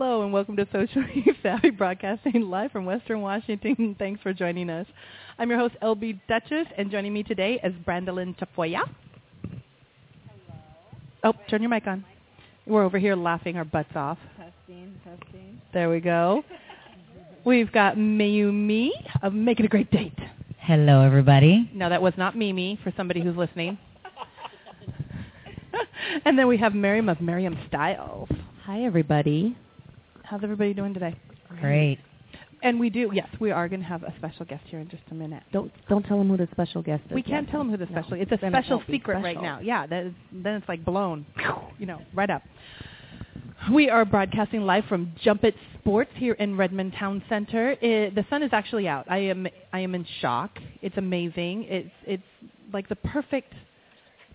[0.00, 3.96] Hello and welcome to Socially Savvy Broadcasting live from Western Washington.
[3.98, 4.86] Thanks for joining us.
[5.40, 8.82] I'm your host, LB Dutchess, and joining me today is Brandelyn Tafoya.
[11.24, 12.04] Oh, turn your mic on.
[12.64, 14.18] We're over here laughing our butts off.
[14.36, 15.60] Testing, testing.
[15.74, 16.44] There we go.
[17.44, 18.90] We've got Mayumi
[19.24, 20.16] of Make It a Great Date.
[20.60, 21.68] Hello, everybody.
[21.74, 23.76] No, that was not Mimi for somebody who's listening.
[26.24, 28.28] and then we have Maryum of Maryum Styles.
[28.64, 29.56] Hi, everybody.
[30.28, 31.16] How's everybody doing today?
[31.58, 31.98] Great.
[32.62, 35.04] And we do, yes, we are going to have a special guest here in just
[35.10, 35.42] a minute.
[35.52, 37.12] Don't don't tell them who the special guest is.
[37.12, 37.50] We can't yet.
[37.50, 38.00] tell them who the special.
[38.00, 38.02] No.
[38.08, 38.22] special.
[38.22, 39.60] It's a Then special won't be secret right now.
[39.60, 41.24] Yeah, that is, then it's like blown,
[41.78, 42.42] you know, right up.
[43.72, 47.76] We are broadcasting live from Jump It Sports here in Redmond Town Center.
[47.80, 49.06] It, the sun is actually out.
[49.10, 50.50] I am I am in shock.
[50.82, 51.64] It's amazing.
[51.64, 52.22] It's it's
[52.72, 53.54] like the perfect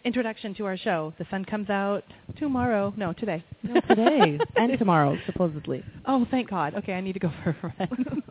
[0.05, 1.13] introduction to our show.
[1.17, 2.03] The sun comes out
[2.37, 2.93] tomorrow.
[2.97, 3.43] No, today.
[3.61, 5.83] No, today and tomorrow, supposedly.
[6.05, 6.75] Oh, thank God.
[6.75, 8.23] Okay, I need to go for a run.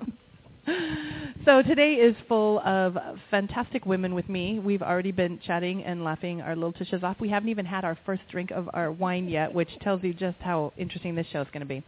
[1.45, 2.97] so today is full of
[3.31, 4.59] fantastic women with me.
[4.59, 7.17] We've already been chatting and laughing our little tushes off.
[7.21, 10.39] We haven't even had our first drink of our wine yet, which tells you just
[10.41, 11.83] how interesting this show is going to be.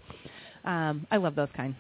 [0.65, 1.75] Um, I love those kind.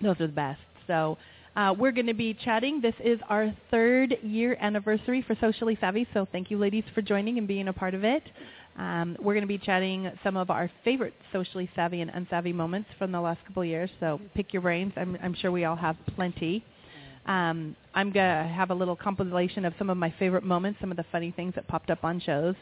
[0.00, 0.60] Those are the best.
[0.86, 1.18] So
[1.56, 2.80] uh, we're going to be chatting.
[2.82, 7.38] This is our third year anniversary for Socially Savvy, so thank you ladies for joining
[7.38, 8.22] and being a part of it.
[8.78, 12.90] Um, we're going to be chatting some of our favorite socially savvy and unsavvy moments
[12.98, 13.88] from the last couple of years.
[14.00, 14.92] So pick your brains.
[14.96, 16.62] I'm, I'm sure we all have plenty.
[17.24, 20.90] Um, I'm going to have a little compilation of some of my favorite moments, some
[20.90, 22.54] of the funny things that popped up on shows.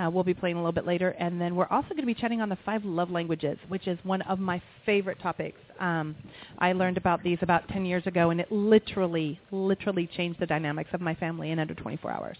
[0.00, 1.10] Uh, we'll be playing a little bit later.
[1.10, 3.98] And then we're also going to be chatting on the five love languages, which is
[4.02, 5.58] one of my favorite topics.
[5.78, 6.16] Um,
[6.58, 10.90] I learned about these about 10 years ago, and it literally, literally changed the dynamics
[10.92, 12.36] of my family in under 24 hours.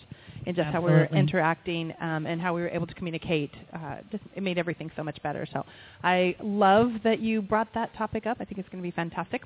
[0.47, 3.50] And just how we were interacting um, and how we were able to communicate.
[3.75, 5.47] Uh, just, it made everything so much better.
[5.53, 5.64] So
[6.03, 8.38] I love that you brought that topic up.
[8.41, 9.42] I think it's going to be fantastic.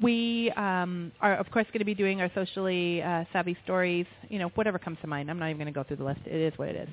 [0.00, 4.06] We um, are, of course, going to be doing our socially uh, savvy stories.
[4.28, 5.28] You know, whatever comes to mind.
[5.30, 6.20] I'm not even going to go through the list.
[6.24, 6.88] It is what it is.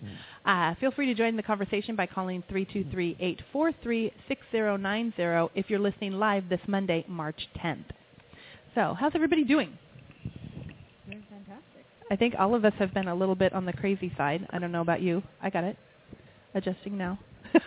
[0.46, 6.62] Uh, feel free to join the conversation by calling 323-843-6090 if you're listening live this
[6.68, 7.86] Monday, March 10th.
[8.74, 9.78] So, how's everybody doing?
[11.08, 11.86] Very fantastic.
[12.10, 14.48] I think all of us have been a little bit on the crazy side.
[14.50, 15.22] I don't know about you.
[15.42, 15.78] I got it.
[16.56, 17.20] Adjusting now.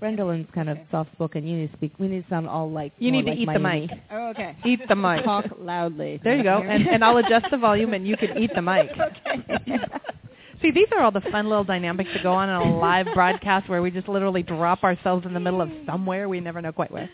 [0.00, 1.46] Brandelyn's kind of soft-spoken.
[1.46, 1.92] You need to speak.
[1.98, 2.92] We need to sound all like.
[2.98, 3.90] You more need to like eat the mic.
[4.10, 4.56] Oh, okay.
[4.64, 5.24] Eat the mic.
[5.24, 6.20] Talk loudly.
[6.22, 6.58] There you go.
[6.58, 8.90] And, and I'll adjust the volume and you can eat the mic.
[9.00, 9.78] okay.
[10.62, 13.68] See, these are all the fun little dynamics that go on in a live broadcast
[13.68, 16.28] where we just literally drop ourselves in the middle of somewhere.
[16.28, 17.08] We never know quite where.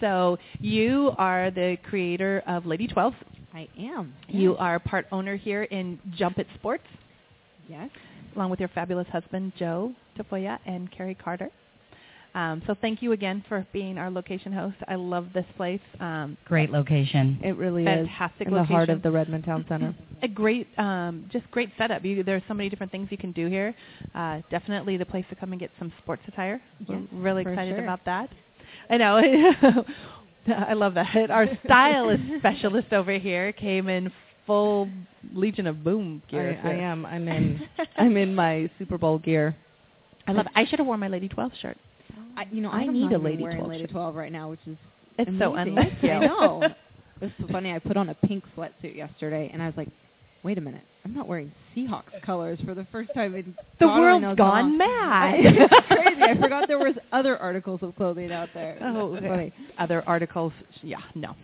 [0.00, 3.12] so you are the creator of Lady 12.
[3.52, 4.14] I am.
[4.28, 6.84] You are part owner here in Jump It Sports,
[7.68, 7.90] Yes.
[8.36, 11.50] Along with your fabulous husband, Joe Tafoya and Kerry Carter.
[12.34, 14.76] Um, so thank you again for being our location host.
[14.86, 15.80] I love this place.
[16.00, 17.40] Um, Great location.
[17.42, 19.94] It really Fantastic is in the heart of the Redmond Town Center.
[20.22, 22.04] a great, um, just great setup.
[22.04, 23.74] You, there's so many different things you can do here.
[24.14, 26.60] Uh, definitely the place to come and get some sports attire.
[26.86, 27.84] Yes, We're really excited sure.
[27.84, 28.28] about that.
[28.90, 29.84] I know.
[30.54, 31.30] I love that.
[31.30, 34.12] Our stylist specialist over here came in
[34.46, 34.88] full
[35.34, 36.58] Legion of Boom gear.
[36.64, 37.04] I, I am.
[37.06, 37.60] I'm in.
[37.96, 39.56] I'm in my Super Bowl gear.
[40.26, 40.46] I love.
[40.46, 40.52] It.
[40.54, 41.76] I should have worn my Lady 12 shirt.
[42.12, 42.22] Oh.
[42.36, 44.60] I, you know, I I need a Lady 12 Lady Lady 12 right now, which
[44.66, 44.76] is
[45.18, 45.78] It's so amazing.
[45.78, 46.10] unlike you.
[46.10, 46.62] I know.
[47.20, 47.72] It's so funny.
[47.72, 49.88] I put on a pink sweatsuit yesterday, and I was like,
[50.42, 50.82] "Wait a minute!
[51.04, 54.30] I'm not wearing Seahawks colors for the first time in The God only world's knows
[54.38, 55.34] how gone long." mad.
[55.38, 56.22] it's crazy.
[56.22, 58.76] I forgot there was other articles of clothing out there.
[58.82, 59.52] Oh, That's funny.
[59.78, 60.52] Other articles.
[60.82, 61.34] Yeah, no.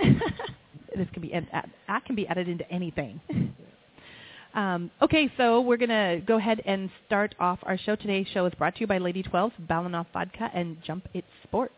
[0.97, 3.20] This can be that can be added into anything.
[4.54, 7.97] Um, okay, so we're going to go ahead and start off our show.
[7.97, 11.72] Today's show is brought to you by Lady 12, Balinoff Vodka, and Jump It Sports.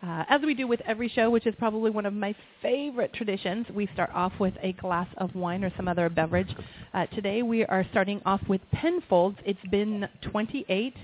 [0.00, 2.32] Uh, as we do with every show, which is probably one of my
[2.62, 6.54] favorite traditions, we start off with a glass of wine or some other beverage.
[6.94, 9.38] Uh, today we are starting off with Penfolds.
[9.44, 10.94] It's Bin 28.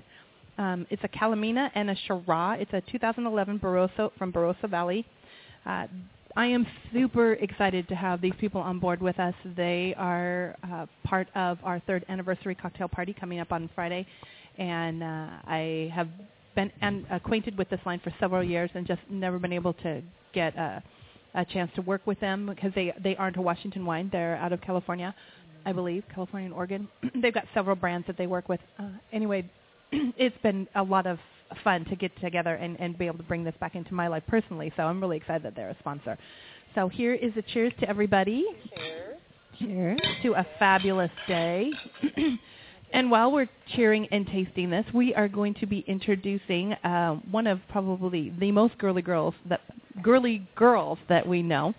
[0.59, 2.59] Um, it's a Kalimna and a Shiraz.
[2.61, 5.05] It's a 2011 Barossa from Barossa Valley.
[5.67, 5.89] Uh,
[6.37, 9.35] I am super excited to have these people on board with us.
[9.57, 14.05] They are uh, part of our third anniversary cocktail party coming up on Friday,
[14.59, 16.09] and uh, I have
[16.57, 20.03] been an- acquainted with this line for several years and just never been able to
[20.33, 20.83] get a,
[21.35, 24.09] a chance to work with them because they they aren't a Washington wine.
[24.11, 25.15] They're out of California,
[25.65, 26.89] I believe, California and Oregon.
[27.23, 28.61] They've got several brands that they work with.
[28.77, 29.49] Uh, anyway,
[29.93, 31.19] it's been a lot of
[31.63, 34.23] fun to get together and, and be able to bring this back into my life
[34.27, 34.73] personally.
[34.77, 36.19] So I'm really excited that they're a sponsor.
[36.75, 38.45] So here is a cheers to everybody
[38.77, 39.19] Cheers.
[39.59, 40.01] Cheers.
[40.23, 41.71] To a fabulous day.
[42.95, 47.49] And while we're cheering and tasting this, we are going to be introducing uh, one
[47.49, 49.63] of probably the most girly girls that
[50.01, 51.75] girly girls that we know.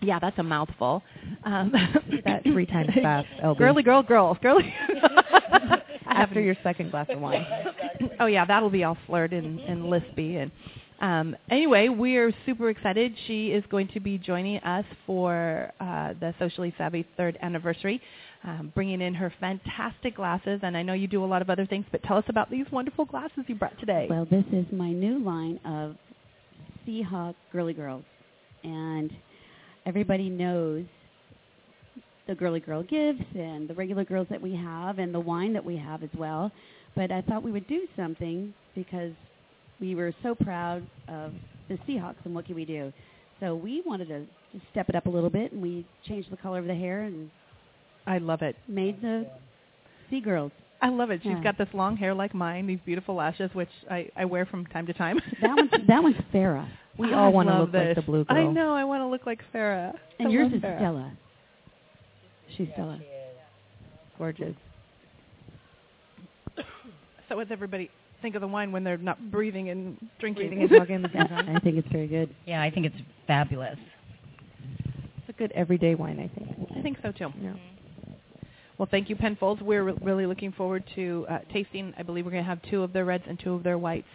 [0.00, 1.02] Yeah, that's a mouthful.
[1.42, 1.72] Um,
[2.24, 3.58] that three times fast, LB.
[3.58, 4.72] Girly girl girls, girly.
[6.06, 7.44] After your second glass of wine.
[8.20, 10.42] oh yeah, that'll be all slurred and, and lispy.
[10.42, 10.50] And
[11.00, 13.14] um, anyway, we're super excited.
[13.26, 18.00] She is going to be joining us for uh, the Socially Savvy third anniversary,
[18.44, 20.60] um, bringing in her fantastic glasses.
[20.62, 22.66] And I know you do a lot of other things, but tell us about these
[22.70, 24.06] wonderful glasses you brought today.
[24.08, 25.96] Well, this is my new line of
[26.86, 28.04] Seahawk Girly Girls,
[28.62, 29.10] and
[29.86, 30.84] everybody knows
[32.26, 35.64] the Girly Girl gifts and the regular girls that we have and the wine that
[35.64, 36.50] we have as well.
[36.96, 39.12] But I thought we would do something because
[39.80, 41.32] we were so proud of
[41.68, 42.92] the Seahawks and what can we do.
[43.40, 44.20] So we wanted to
[44.52, 47.02] just step it up a little bit and we changed the color of the hair
[47.02, 47.30] and
[48.06, 48.54] I love it.
[48.68, 49.26] made the
[50.10, 50.52] Sea Girls.
[50.82, 51.20] I love it.
[51.22, 51.42] She's Yeah.
[51.42, 54.86] got this long hair like mine, these beautiful lashes, which I, I wear from time
[54.86, 55.18] to time.
[55.40, 56.68] That one's that one's Farah.
[56.98, 58.36] We I all want to love look like the blue girl.
[58.36, 58.74] I know.
[58.74, 59.94] I want to look like Farah.
[60.18, 60.78] And I yours love is Farah.
[60.78, 61.12] Stella.
[62.56, 63.00] She's Stella.
[64.18, 64.54] Gorgeous.
[67.28, 67.90] So what's everybody
[68.20, 70.48] think of the wine when they're not breathing and drinking?
[70.48, 71.56] Breathing and talking at the same time.
[71.56, 72.34] I think it's very good.
[72.46, 72.96] Yeah, I think it's
[73.26, 73.78] fabulous.
[75.18, 76.70] It's a good everyday wine, I think.
[76.76, 77.32] I think so too.
[77.40, 77.54] Yeah.
[78.76, 79.62] Well, thank you, Penfolds.
[79.62, 81.94] We're re- really looking forward to uh, tasting.
[81.96, 84.08] I believe we're going to have two of their reds and two of their whites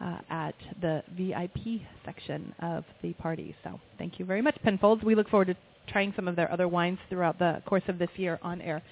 [0.00, 3.54] uh, at the VIP section of the party.
[3.64, 5.02] So thank you very much, Penfolds.
[5.02, 5.56] We look forward to
[5.88, 8.82] trying some of their other wines throughout the course of this year on air.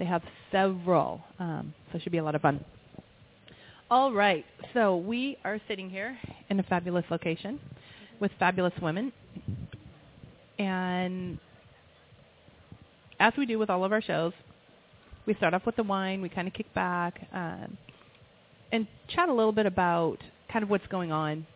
[0.00, 2.64] They have several, um, so it should be a lot of fun.
[3.90, 6.16] All right, so we are sitting here
[6.48, 7.60] in a fabulous location
[8.18, 9.12] with fabulous women.
[10.58, 11.38] And
[13.20, 14.32] as we do with all of our shows,
[15.26, 16.22] we start off with the wine.
[16.22, 17.76] We kind of kick back um,
[18.72, 20.16] and chat a little bit about
[20.50, 21.46] kind of what's going on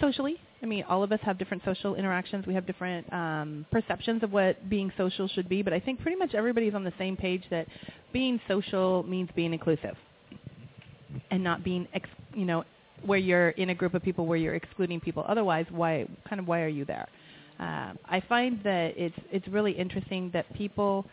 [0.00, 0.34] socially.
[0.62, 2.46] I mean, all of us have different social interactions.
[2.46, 6.18] We have different um, perceptions of what being social should be, but I think pretty
[6.18, 7.66] much everybody's on the same page that
[8.12, 9.96] being social means being inclusive
[11.30, 12.64] and not being, ex- you know,
[13.06, 15.24] where you're in a group of people where you're excluding people.
[15.26, 17.08] Otherwise, why, kind of, why are you there?
[17.58, 21.04] Um, I find that it's it's really interesting that people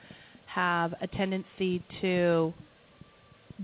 [0.46, 2.54] have a tendency to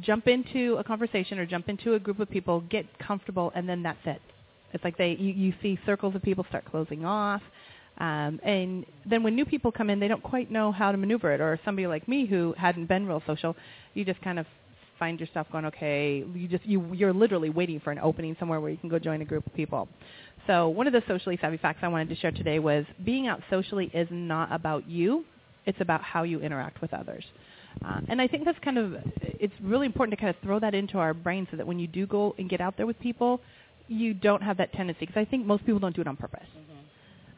[0.01, 3.83] jump into a conversation or jump into a group of people, get comfortable, and then
[3.83, 4.21] that's it.
[4.73, 7.41] It's like they you, you see circles of people start closing off,
[7.99, 11.31] um, and then when new people come in, they don't quite know how to maneuver
[11.31, 11.41] it.
[11.41, 13.55] Or somebody like me who hadn't been real social,
[13.93, 14.45] you just kind of
[14.99, 18.71] find yourself going, okay, you just you you're literally waiting for an opening somewhere where
[18.71, 19.87] you can go join a group of people.
[20.47, 23.41] So one of the socially savvy facts I wanted to share today was being out
[23.49, 25.23] socially is not about you;
[25.65, 27.23] it's about how you interact with others.
[27.83, 30.73] Uh, and I think that's kind of it's really important to kind of throw that
[30.73, 33.41] into our brain so that when you do go and get out there with people,
[33.93, 36.47] you don't have that tendency because I think most people don't do it on purpose.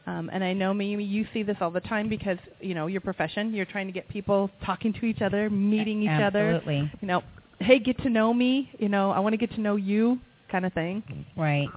[0.06, 3.00] Um, and I know Mimi, you see this all the time because you know your
[3.00, 3.52] profession.
[3.52, 6.50] You're trying to get people talking to each other, meeting each other.
[6.50, 6.92] Absolutely.
[7.00, 7.22] You know,
[7.58, 8.70] hey, get to know me.
[8.78, 10.20] You know, I want to get to know you,
[10.50, 11.26] kind of thing.
[11.36, 11.68] Right.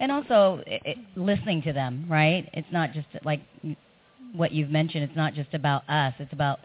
[0.00, 2.48] And also i it, listening to them, right?
[2.52, 3.42] It's not just like
[4.32, 5.04] what you've mentioned.
[5.04, 6.14] It's not just about us.
[6.18, 6.58] It's about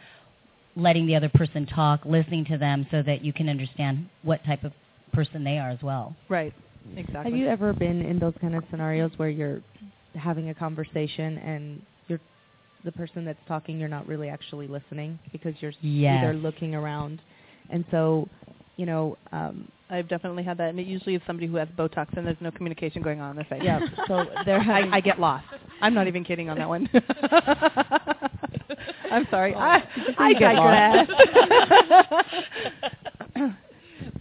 [0.76, 4.64] letting the other person talk, listening to them so that you can understand what type
[4.64, 4.72] of
[5.14, 6.16] person they are as well.
[6.30, 6.54] Right.
[6.96, 7.32] Exactly.
[7.32, 9.62] Have you ever been in those kind of scenarios where you're
[10.16, 12.20] having a conversation and you're
[12.84, 16.24] the person that's talking you're not really actually listening because you're Yes.
[16.24, 17.22] either looking around
[17.70, 18.28] and so
[18.78, 22.08] you know um I've definitely had that, and it usually is somebody who has Botox
[22.18, 23.62] and there's no communication going on in their face.
[23.64, 25.46] yeah so they're I, I get lost.
[25.82, 26.90] I'm not even kidding on that one.
[29.12, 29.54] I'm sorry.
[29.56, 29.84] I,
[30.18, 31.08] I get digress.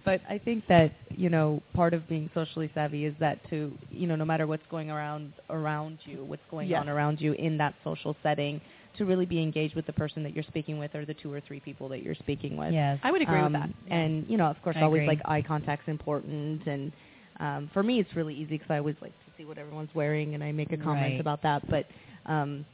[0.04, 4.06] but I think that you know part of being socially savvy is that to you
[4.06, 6.80] know no matter what's going around around you, what's going Yes.
[6.80, 8.60] on around you in that social setting,
[8.98, 11.40] to really be engaged with the person that you're speaking with or the two or
[11.40, 12.72] three people that you're speaking with.
[12.72, 12.98] Yes.
[13.02, 13.70] I would agree Um, with that.
[13.90, 15.08] And you know, of course, I always agree.
[15.16, 16.92] like eye contact's important, and
[17.40, 20.34] um, for me, it's really easy because I always like to see what everyone's wearing,
[20.34, 21.20] and I make a comment Right.
[21.20, 21.62] about that.
[21.70, 21.86] But
[22.26, 22.64] um,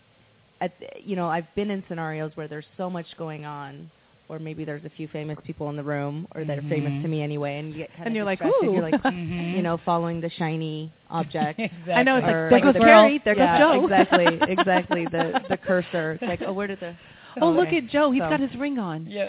[0.60, 0.72] at,
[1.04, 3.90] you know, I've been in scenarios where there's so much going on.
[4.30, 7.08] Or maybe there's a few famous people in the room, or that are famous to
[7.08, 8.66] me anyway, and you get kind And of you're like, distracted.
[8.68, 9.56] "Ooh." You're like, Mhm.
[9.56, 11.58] you know, following the shiny object.
[11.60, 11.92] exactly.
[11.94, 13.84] I know it's Or- like there Like goes the Kerry, there yeah, goes Joe.
[13.86, 15.04] exactly, exactly.
[15.06, 16.12] The the cursor.
[16.20, 16.94] It's like, oh, where did the?
[17.40, 17.78] Oh, look okay.
[17.78, 18.10] at Joe.
[18.10, 19.06] He's So- got his ring on.
[19.06, 19.28] Yeah,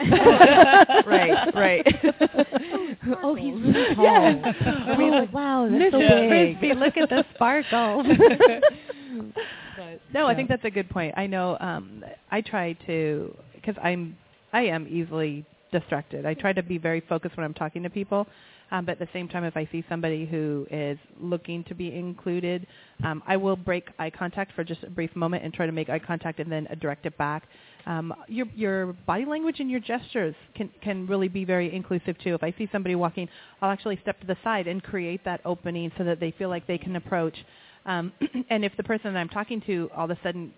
[1.05, 1.87] right, right.
[3.23, 4.03] oh, he's really tall.
[4.03, 4.51] Yeah.
[4.93, 6.29] I mean, like, wow, that's so Mr.
[6.29, 6.59] big.
[6.59, 8.03] Frisbee, look at the sparkle.
[9.77, 11.13] But, no, I think that's a good point.
[11.17, 14.17] I know um, I try to because I'm
[14.53, 16.25] I am easily distracted.
[16.25, 18.27] I try to be very focused when I'm talking to people.
[18.71, 21.93] Um, but at the same time, if I see somebody who is looking to be
[21.93, 22.67] included,
[23.03, 25.89] um, I will break eye contact for just a brief moment and try to make
[25.89, 27.43] eye contact and then direct it back.
[27.87, 32.35] Um, your your body language and your gestures can can really be very inclusive too.
[32.35, 33.27] If I see somebody walking,
[33.61, 36.67] I'll actually step to the side and create that opening so that they feel like
[36.67, 37.37] they can approach.
[37.85, 38.11] Um,
[38.49, 40.53] and if the person that I'm talking to all of a sudden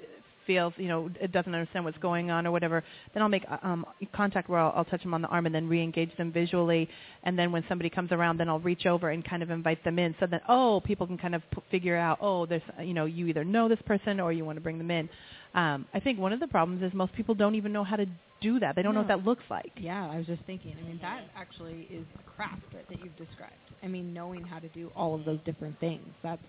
[0.51, 3.85] feels, you know, it doesn't understand what's going on or whatever, then I'll make um,
[4.13, 6.89] contact where I'll, I'll touch them on the arm and then re-engage them visually.
[7.23, 9.97] And then when somebody comes around, then I'll reach over and kind of invite them
[9.97, 13.05] in so that, oh, people can kind of p- figure out, oh, there's, you know,
[13.05, 15.09] you either know this person or you want to bring them in.
[15.53, 18.05] Um, I think one of the problems is most people don't even know how to
[18.41, 18.75] do that.
[18.75, 19.71] They don't know what that looks like.
[19.77, 20.75] Yeah, I was just thinking.
[20.79, 23.53] I mean, that actually is a craft that, that you've described.
[23.83, 26.05] I mean, knowing how to do all of those different things.
[26.23, 26.41] That's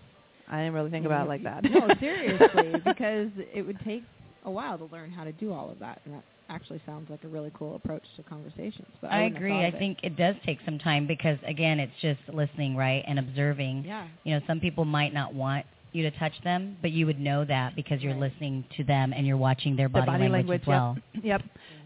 [0.49, 1.63] I didn't really think you about know, it like that.
[1.63, 4.03] no, seriously, because it would take
[4.45, 7.23] a while to learn how to do all of that, and that actually sounds like
[7.23, 8.87] a really cool approach to conversations.
[9.01, 9.53] But I, I agree.
[9.53, 9.79] I it.
[9.79, 13.85] think it does take some time because again, it's just listening, right, and observing.
[13.85, 14.07] Yeah.
[14.25, 17.45] You know, some people might not want you to touch them, but you would know
[17.45, 18.31] that because you're Right.
[18.31, 20.97] listening to them and you're watching their The body, body language, as well.
[21.13, 21.23] Yep.
[21.23, 21.41] yep.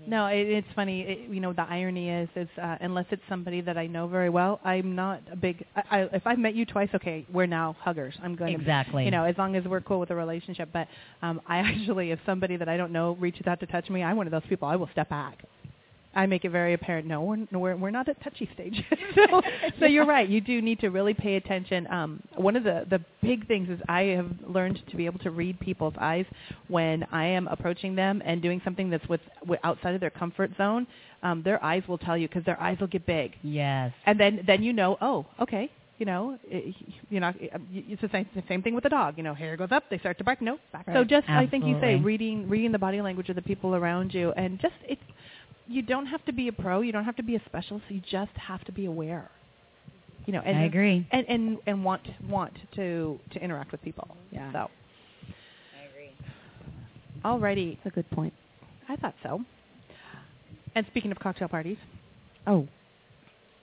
[0.08, 1.02] No, it, it's funny.
[1.02, 4.30] It, you know, the irony is, is uh, unless it's somebody that I know very
[4.30, 5.66] well, I'm not a big.
[5.76, 8.16] I, I, if I've met you twice, okay, we're now huggers.
[8.24, 9.04] I'm going to Exactly.
[9.04, 10.70] you know, as long as we're cool with the relationship.
[10.72, 10.88] But
[11.22, 14.16] um, I actually, if somebody that I don't know reaches out to touch me, I'm
[14.16, 14.68] one of those people.
[14.68, 15.44] I will step back.
[16.18, 17.06] I make it very apparent.
[17.08, 18.78] No, we're we're, we're not at touchy stage.
[19.16, 19.42] so,
[19.80, 20.28] so you're right.
[20.28, 21.88] You do need to really pay attention.
[21.88, 25.32] Um, one of the the big things is I have learned to be able to
[25.32, 26.26] read people's eyes
[26.68, 30.52] when I am approaching them and doing something that's with, with outside of their comfort
[30.58, 30.88] zone.
[31.24, 33.92] Um, their eyes will tell you because their eyes will get big Yes.
[34.06, 35.66] and then then you know oh okay
[35.98, 36.76] you know it,
[37.10, 37.34] you know
[37.74, 39.98] it's the same the same thing with the dog you know hair goes up they
[39.98, 41.08] start to bark no back so Right.
[41.16, 44.32] just i think you say reading reading the body language of the people around you
[44.34, 45.02] and just it's
[45.68, 48.02] you don't have to be a pro you don't have to be a specialist you
[48.10, 49.30] just have to be aware
[50.26, 51.08] you know and I agree.
[51.12, 54.52] and and, and want want to to interact with people Yeah.
[54.52, 54.58] so
[55.78, 56.16] I agree.
[57.24, 58.34] alrighty That's a good point.
[58.90, 59.42] i thought so
[60.76, 61.78] and speaking of cocktail parties
[62.46, 62.66] Oh,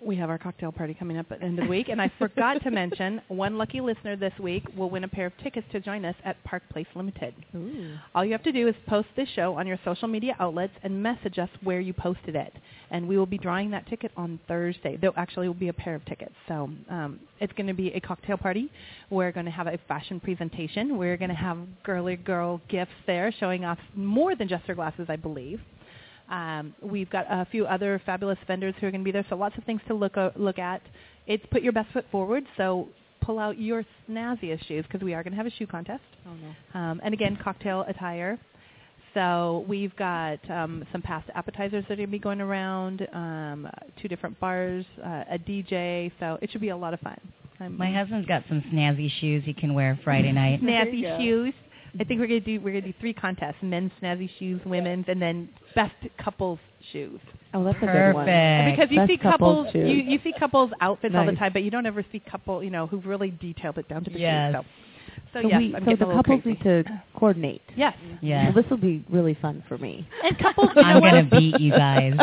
[0.01, 2.11] we have our cocktail party coming up at the end of the week, and I
[2.19, 5.81] forgot to mention one lucky listener this week will win a pair of tickets to
[5.81, 7.35] join us at Park Place Limited.
[7.55, 7.97] Ooh.
[8.15, 11.03] All you have to do is post this show on your social media outlets and
[11.03, 12.53] message us where you posted it,
[12.91, 14.97] and we will be drawing that ticket on Thursday.
[14.97, 18.01] There actually will be a pair of tickets, so um, it's going to be a
[18.01, 18.71] cocktail party.
[19.11, 20.99] We're going to have a fashion presentation.
[20.99, 25.07] We're going to have girly girl gifts there, showing off more than just our glasses,
[25.09, 25.61] I believe.
[26.31, 29.37] Um, we've got a few other fabulous vendors who are going to be there, so
[29.37, 30.83] lots of things to look o- look at.
[31.27, 32.89] It's put your best foot forward, so
[33.21, 36.03] pull out your snazziest shoes because we are going to have a shoe contest.
[36.27, 36.31] Oh
[36.75, 36.81] no.
[36.81, 38.39] Um, and again, cocktail attire.
[39.15, 43.69] So we've got um, some past appetizers that are going to be going around, um,
[44.03, 46.11] two different bars, uh, a DJ.
[46.19, 47.19] So it should be a lot of fun.
[47.61, 50.61] I'm My husband's got some snazzy shoes he can wear Friday night.
[50.63, 51.55] There snazzy shoes.
[51.99, 55.21] I think we're gonna do we're gonna do three contests: men's snazzy shoes, women's, and
[55.23, 56.59] then best couples
[56.93, 57.21] shoes.
[57.55, 58.27] oh, that's a good one.
[58.27, 58.77] Perfect.
[58.77, 61.63] Because you Best see couples couples, you, you see couples outfits all the time, but
[61.63, 64.55] you don't ever see couple, you know, who've really detailed it down to the Yes.
[64.55, 64.65] shoes.
[64.65, 66.59] So, so, So, yes, we, I'm so getting the a little couples crazy.
[66.59, 67.63] need to coordinate.
[67.77, 67.95] Yes.
[68.21, 68.45] Yeah.
[68.53, 70.07] Well, this will be really fun for me.
[70.25, 71.11] And couples, you know I'm what?
[71.13, 72.15] going to beat you guys.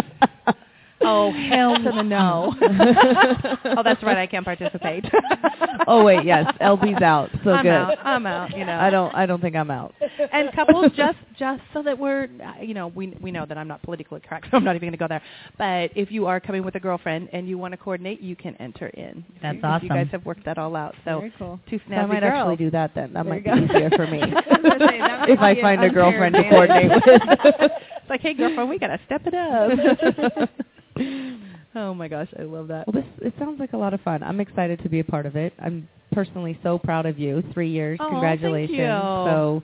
[1.03, 2.53] Oh hell to the no!
[3.77, 4.17] oh, that's right.
[4.17, 5.05] I can't participate.
[5.87, 7.29] oh wait, yes, LB's out.
[7.43, 7.71] So I'm good.
[7.71, 7.97] out.
[8.03, 8.55] I'm out.
[8.55, 8.77] You know.
[8.79, 9.13] I don't.
[9.15, 9.93] I don't think I'm out.
[10.31, 13.67] and couples just just so that we're uh, you know we we know that I'm
[13.67, 15.23] not politically correct so I'm not even going to go there
[15.57, 18.55] but if you are coming with a girlfriend and you want to coordinate you can
[18.57, 21.33] enter in If That's you, if you guys have worked that all out so Very
[21.39, 21.59] cool.
[21.69, 23.13] two So I might girls actually do that then.
[23.13, 24.21] That There might be easier for me.
[24.21, 27.01] I was gonna say, that might if I find a girlfriend to coordinate with.
[27.05, 30.49] it's like hey girlfriend we got to step it up
[31.75, 34.23] oh my gosh I love that Well, this it sounds like a lot of fun.
[34.23, 35.53] I'm excited to be a part of it.
[35.59, 37.43] I'm personally so proud of you.
[37.53, 38.77] Three years, Oh, thank congratulations.
[38.77, 38.85] you.
[38.85, 39.63] So,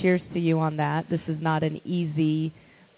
[0.00, 1.08] cheers to you on that.
[1.10, 2.52] This is not an easy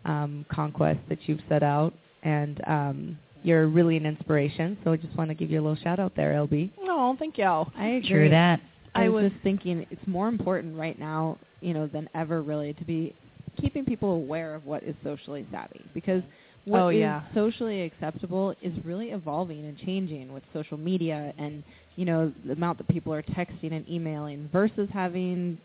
[0.05, 4.77] um, conquest that you've set out, and um, you're really an inspiration.
[4.85, 6.71] So, I just want to give you a little shout out there, LB.
[6.83, 8.09] oh thank you I agree.
[8.09, 8.61] True that.
[8.95, 12.43] I, I was, was- just thinking it's more important right now, you know, than ever
[12.43, 13.15] really to be
[13.61, 16.23] keeping people aware of what is socially savvy because
[16.65, 17.23] what Oh, is yeah.
[17.35, 21.63] socially acceptable is really evolving and changing with social media and
[21.97, 25.59] you know the amount that people are texting and emailing versus having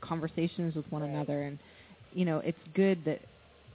[0.00, 1.58] conversations with one another and
[2.12, 3.20] you know it's good that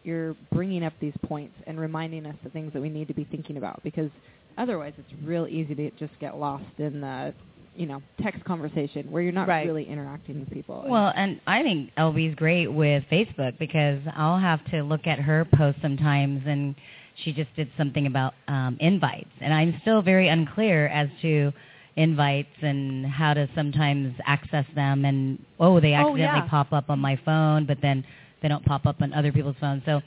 [0.03, 3.25] you're bringing up these points and reminding us the things that we need to be
[3.25, 4.09] thinking about because
[4.57, 7.33] otherwise it's real easy to just get lost in the
[7.75, 9.65] you know text conversation where you're not Right.
[9.65, 14.63] really interacting with people Well, and I think LB's great with Facebook because I'll have
[14.71, 16.75] to look at her posts sometimes and
[17.23, 21.51] she just did something about um, invites, and I'm still very unclear as to
[21.95, 25.05] invites and how to sometimes access them.
[25.05, 26.47] And oh, they Oh, accidentally yeah.
[26.49, 28.03] pop up on my phone, but then
[28.41, 29.83] they don't pop up on other people's phones.
[29.85, 30.01] So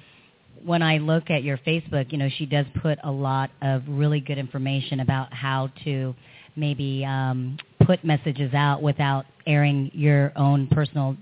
[0.64, 4.18] when I look at your Facebook, you know, she does put a lot of really
[4.18, 6.12] good information about how to
[6.56, 11.16] maybe um, put messages out without airing your own personal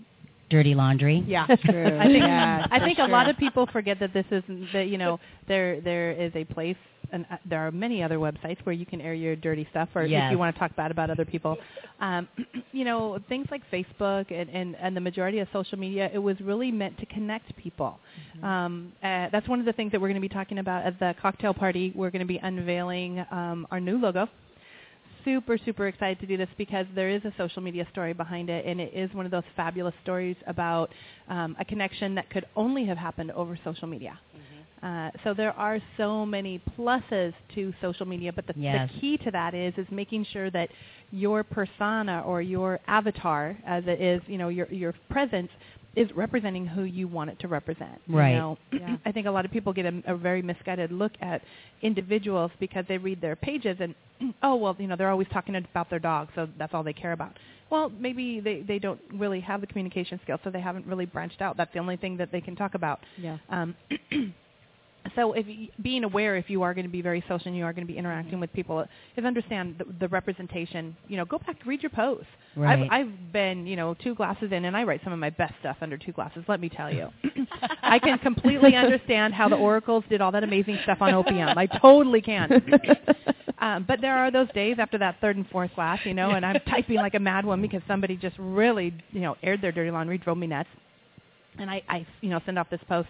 [0.50, 1.24] dirty laundry.
[1.26, 1.98] Yeah, True.
[1.98, 4.88] I think Yeah, I for think a lot of people forget that this is that
[4.88, 6.76] you know there there is a place
[7.12, 10.02] and uh, there are many other websites where you can air your dirty stuff or
[10.02, 11.56] if you want to talk bad about other people.
[12.00, 12.28] Um,
[12.72, 16.40] you know things like Facebook and, and and the majority of social media it was
[16.40, 17.98] really meant to connect people.
[18.42, 20.98] Um, uh, that's one of the things that we're going to be talking about at
[20.98, 21.92] the cocktail party.
[21.94, 24.28] We're going to be unveiling um, our new logo
[25.24, 28.64] super super excited to do this because there is a social media story behind it
[28.66, 30.90] and it is one of those fabulous stories about
[31.28, 34.18] um, a connection that could only have happened over social media
[34.82, 38.90] uh, so there are so many pluses to social media but the, Yes.
[38.92, 40.68] the key to that is is making sure that
[41.10, 45.48] your persona or your avatar as it is you know your your presence
[45.96, 48.34] is representing who you want it to represent you Right.
[48.34, 48.58] know?
[48.72, 48.96] Yeah.
[49.06, 51.42] I think a lot of people get a, a very misguided look at
[51.82, 53.94] individuals because they read their pages and
[54.42, 57.12] oh well you know they're always talking about their dog so that's all they care
[57.12, 57.36] about
[57.70, 61.40] well maybe they they don't really have the communication skills so they haven't really branched
[61.42, 63.38] out that's the only thing that they can talk about Yeah.
[63.50, 63.74] um,
[65.14, 65.46] so if
[65.82, 67.92] being aware if you are going to be very social and you are going to
[67.92, 68.84] be interacting with people
[69.16, 72.88] is understand the, the representation you know go back read your posts Right.
[72.90, 75.54] I've, I've been you know two glasses in and I write some of my best
[75.61, 77.08] stuff under two glasses let me tell you
[77.82, 81.66] I can completely understand how the oracles did all that amazing stuff on opium I
[81.66, 82.50] totally can
[83.58, 86.44] um, but there are those days after that third and fourth glass, you know, and
[86.44, 89.90] I'm typing like a mad one because somebody just really, you know, aired their dirty
[89.90, 90.68] laundry, drove me nuts.
[91.58, 93.08] And I, I, you know, send off this post,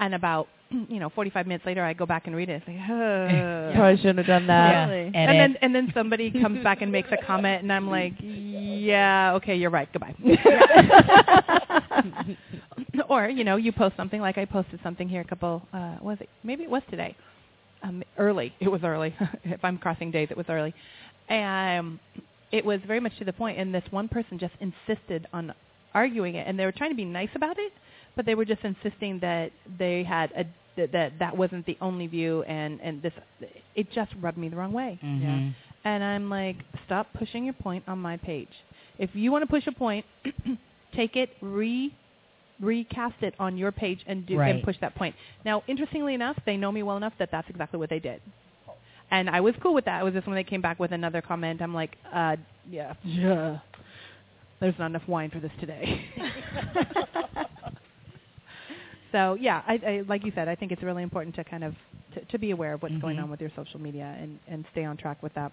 [0.00, 0.48] and about,
[0.88, 2.62] you know, 45 minutes later, I go back and read it.
[2.62, 4.70] It's like, uh, Probably shouldn't have done that.
[4.70, 4.88] Yeah.
[4.88, 5.12] Really?
[5.14, 9.34] And then and then somebody comes back and makes a comment, and I'm like, yeah,
[9.34, 9.88] okay, you're right.
[9.92, 10.14] Goodbye.
[13.08, 15.62] or you know, you post something like I posted something here a couple.
[15.72, 16.28] Uh, was it?
[16.42, 17.16] Maybe it was today.
[17.82, 18.52] Um, early.
[18.60, 19.14] It was early.
[19.44, 20.74] if I'm crossing days, it was early.
[21.28, 22.00] Um,
[22.52, 25.52] it was very much to the point, and this one person just insisted on
[26.02, 27.72] arguing it, and they were trying to be nice about it,
[28.16, 30.44] but they were just insisting that they had a
[30.76, 33.12] that that, that wasn't the only view, and and this
[33.80, 34.92] it just rubbed me the wrong way.
[35.02, 35.54] Mhm.
[35.84, 36.56] And I'm like,
[36.86, 38.54] stop pushing your point on my page.
[38.98, 40.04] If you want to push a point,
[41.00, 41.92] take it, re
[42.60, 44.54] recast it on your page and do Right.
[44.54, 45.14] and push that point.
[45.44, 48.20] Now, interestingly enough, they know me well enough that that's exactly what they did.
[49.10, 50.00] And I was cool with that.
[50.00, 52.36] It was just when they came back with another comment, I'm like, uh,
[52.68, 53.58] yeah, yeah.
[54.60, 56.04] There's not enough wine for this today.
[59.12, 61.74] so yeah, I, I like you said, I think it's really important to kind of
[62.14, 63.24] to, to be aware of what's going Mhm.
[63.24, 65.52] on with your social media and, and stay on track with that.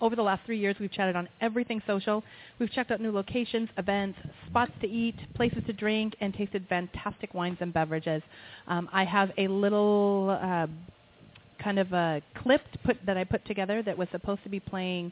[0.00, 2.22] Over the last three years, we've chatted on everything social.
[2.60, 7.34] We've checked out new locations, events, spots to eat, places to drink, and tasted fantastic
[7.34, 8.22] wines and beverages.
[8.68, 10.68] Um, I have a little uh,
[11.60, 15.10] kind of a clip put, that I put together that was supposed to be playing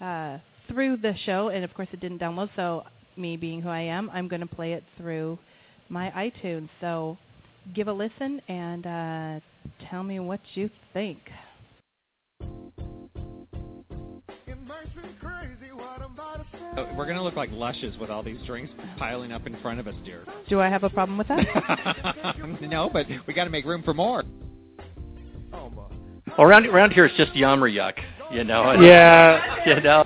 [0.00, 2.50] uh, through the show, and of course it didn't download.
[2.56, 2.84] So
[3.16, 5.38] me being who I am, I'm going to play it through
[5.88, 6.68] my iTunes.
[6.80, 7.16] So
[7.74, 9.40] give a listen and uh,
[9.90, 11.18] tell me what you think.
[16.76, 19.88] Uh, We're gonna look like lushes with all these drinks piling up in front of
[19.88, 20.24] us, dear.
[20.48, 22.36] Do I have a problem with that?
[22.62, 24.22] no, but we got to make room for more.
[25.52, 25.90] Well,
[26.46, 27.94] around around here it's just yum or yuck,
[28.30, 28.70] you know.
[28.70, 29.56] and- Yeah.
[29.66, 30.04] You know.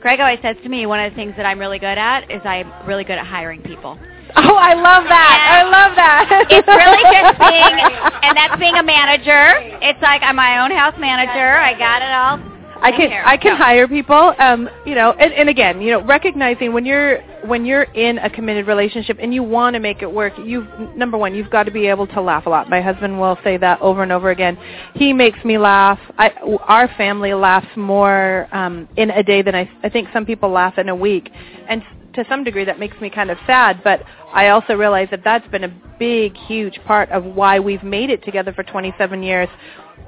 [0.00, 2.40] Greg always says to me one of the things that I'm really good at is
[2.44, 3.98] I'm really good at hiring people.
[4.36, 5.38] Oh, I love that.
[5.40, 6.28] I love that.
[6.52, 7.80] It's really just being,
[8.22, 9.56] and that's being a manager.
[9.80, 11.56] It's like I'm my own house manager.
[11.56, 12.36] I got it all.
[12.82, 13.10] I can.
[13.24, 14.34] I can hire people.
[14.38, 18.30] Um, you know, and, and again, you know, recognizing when you're when you're in a
[18.30, 21.70] committed relationship and you want to make it work, you number one, you've got to
[21.70, 22.68] be able to laugh a lot.
[22.68, 24.58] My husband will say that over and over again.
[24.94, 25.98] He makes me laugh.
[26.18, 26.30] I,
[26.62, 30.78] our family laughs more um, in a day than I, I think some people laugh
[30.78, 31.30] in a week,
[31.68, 31.82] and
[32.14, 33.82] to some degree that makes me kind of sad.
[33.82, 38.10] But I also realize that that's been a big, huge part of why we've made
[38.10, 39.48] it together for 27 years,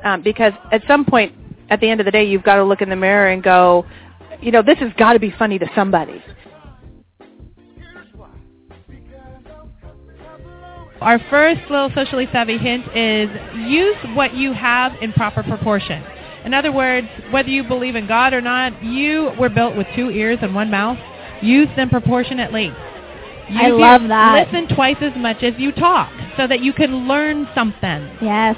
[0.04, 1.34] um, because at some point
[1.70, 3.86] at the end of the day, you've got to look in the mirror and go,
[4.40, 6.22] you know, this has got to be funny to somebody.
[11.00, 13.30] Our first little socially savvy hint is
[13.68, 16.04] use what you have in proper proportion.
[16.44, 20.10] In other words, whether you believe in God or not, you were built with two
[20.10, 20.98] ears and one mouth.
[21.42, 22.66] Use them proportionately.
[23.48, 24.46] You I do- love that.
[24.52, 28.10] Listen twice as much as you talk, so that you can learn something.
[28.20, 28.56] Yes.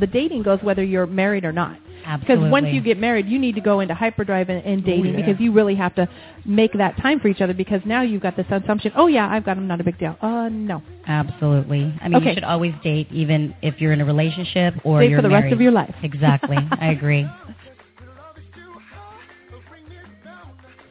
[0.00, 1.76] The dating goes whether you're married or not.
[2.18, 5.26] Because once you get married, you need to go into hyperdrive and, and dating yeah.
[5.26, 6.08] because you really have to
[6.44, 9.44] make that time for each other because now you've got this assumption, oh yeah, I've
[9.44, 10.16] got him, not a big deal.
[10.20, 10.82] Uh, no.
[11.06, 11.92] Absolutely.
[12.00, 12.30] I mean, Okay.
[12.30, 15.34] you should always date, even if you're in a relationship or Date you're for the
[15.34, 15.94] rest of your life.
[16.02, 16.56] Exactly.
[16.56, 17.26] I agree.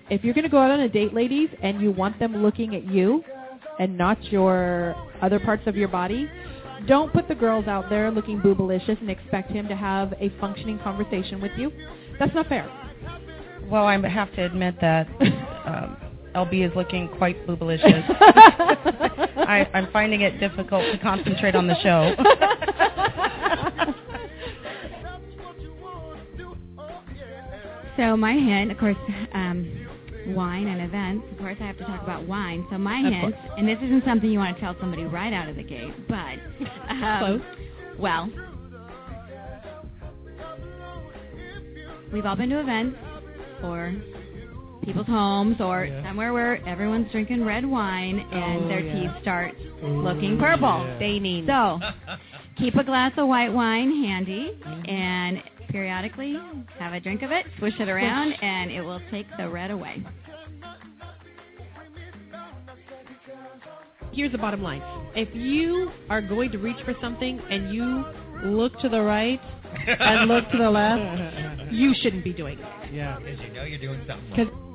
[0.09, 2.75] If you're going to go out on a date, ladies, and you want them looking
[2.75, 3.23] at you
[3.79, 6.29] and not your other parts of your body,
[6.87, 10.79] don't put the girls out there looking boobalicious and expect him to have a functioning
[10.79, 11.71] conversation with you.
[12.17, 12.69] That's not fair.
[13.69, 15.07] Well, I have to admit that
[15.65, 15.97] um,
[16.35, 18.03] LB is looking quite boobalicious.
[19.37, 22.15] I, I'm finding it difficult to concentrate on the show.
[27.99, 28.95] So my hint, of course,
[29.33, 29.88] um,
[30.35, 31.25] wine and events.
[31.31, 32.65] Of course, I have to talk about wine.
[32.71, 33.53] So my Of hint, course.
[33.57, 36.37] and this isn't something you want to tell somebody right out of the gate, but
[36.89, 37.41] um, Close.
[37.99, 38.29] well,
[42.11, 42.97] we've all been to events
[43.63, 43.93] or
[44.83, 46.03] people's homes or Yeah.
[46.03, 48.93] somewhere where everyone's drinking red wine and Oh, their yeah.
[48.93, 50.85] teeth start looking purple.
[50.85, 50.95] yeah.
[50.97, 51.45] Staining.
[51.45, 51.79] So
[52.57, 54.89] keep a glass of white wine handy Mm-hmm.
[54.89, 56.37] and periodically
[56.77, 60.03] have a drink of it, swish it around, and it will take the red away.
[64.11, 64.81] Here's the bottom line.
[65.15, 68.05] If you are going to reach for something and you
[68.43, 69.39] look to the right
[69.85, 72.93] and look to the left, you shouldn't be doing it.
[72.93, 73.19] Yeah.
[73.19, 74.68] Because you know you're doing something wrong.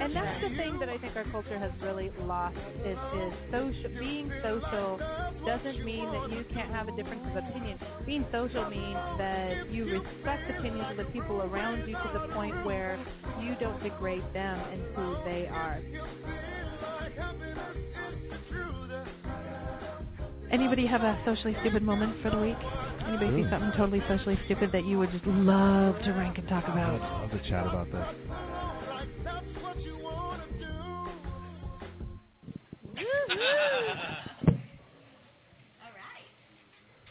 [0.00, 3.90] And that's the thing that I think our culture has really lost is, is social.
[3.98, 4.98] Being social
[5.46, 7.78] doesn't mean that you can't have a difference of opinion.
[8.06, 12.34] Being social means that you respect the opinions of the people around you to the
[12.34, 12.98] point where
[13.42, 15.82] you don't degrade them and who they are.
[20.50, 22.56] Anybody have a socially stupid moment for the week?
[23.06, 26.64] Anybody see something totally socially stupid that you would just love to rank and talk
[26.66, 27.00] I'd about?
[27.00, 27.90] love to chat about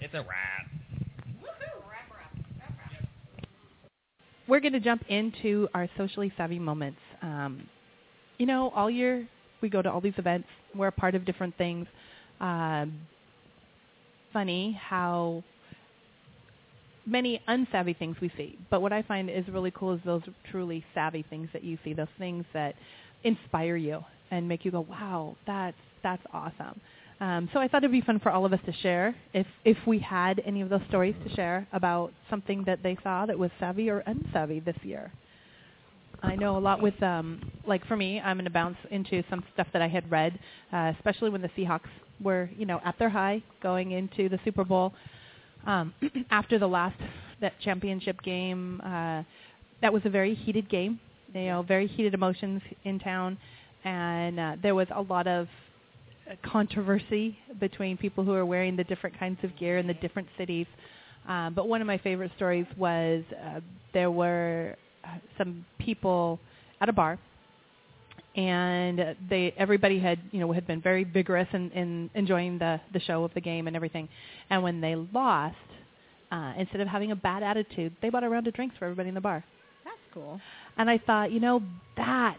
[0.01, 0.75] It's a wrap.
[4.47, 6.99] we're going to jump into our socially savvy moments.
[7.21, 7.67] Um,
[8.37, 9.27] you know, all year
[9.61, 10.47] we go to all these events.
[10.75, 11.87] We're a part of different things.
[12.39, 12.99] Um,
[14.33, 15.43] funny how
[17.05, 18.57] many unsavvy things we see.
[18.69, 21.93] But what I find is really cool is those truly savvy things that you see,
[21.93, 22.75] those things that
[23.23, 24.03] inspire you
[24.35, 26.79] and make you go, wow, that's, that's awesome.
[27.21, 29.77] Um, so I thought it'd be fun for all of us to share if, if
[29.87, 33.51] we had any of those stories to share about something that they saw that was
[33.59, 35.11] savvy or unsavvy this year.
[36.21, 39.43] I know a lot with, um, like for me, I'm going to bounce into some
[39.53, 40.37] stuff that I had read,
[40.73, 41.89] uh, especially when the Seahawks
[42.21, 44.93] were, you know, at their high going into the Super Bowl.
[45.65, 45.93] Um,
[46.31, 46.99] after the last
[47.41, 49.23] that championship game, uh,
[49.81, 50.99] that was a very heated game.
[51.33, 53.37] You know, very heated emotions in town,
[53.85, 55.47] and uh, there was a lot of
[56.29, 60.27] uh, controversy between people who are wearing the different kinds of gear in the different
[60.37, 60.65] cities.
[61.27, 63.61] Um, but one of my favorite stories was uh,
[63.93, 66.39] there were uh, some people
[66.81, 67.19] at a bar,
[68.35, 72.99] and they everybody had you know had been very vigorous in, in enjoying the the
[72.99, 74.09] show of the game and everything,
[74.49, 75.55] and when they lost,
[76.31, 79.09] uh, instead of having a bad attitude, they bought a round of drinks for everybody
[79.09, 79.43] in the bar.
[79.83, 80.39] That's cool.
[80.77, 81.61] And I thought, you know,
[81.97, 82.37] that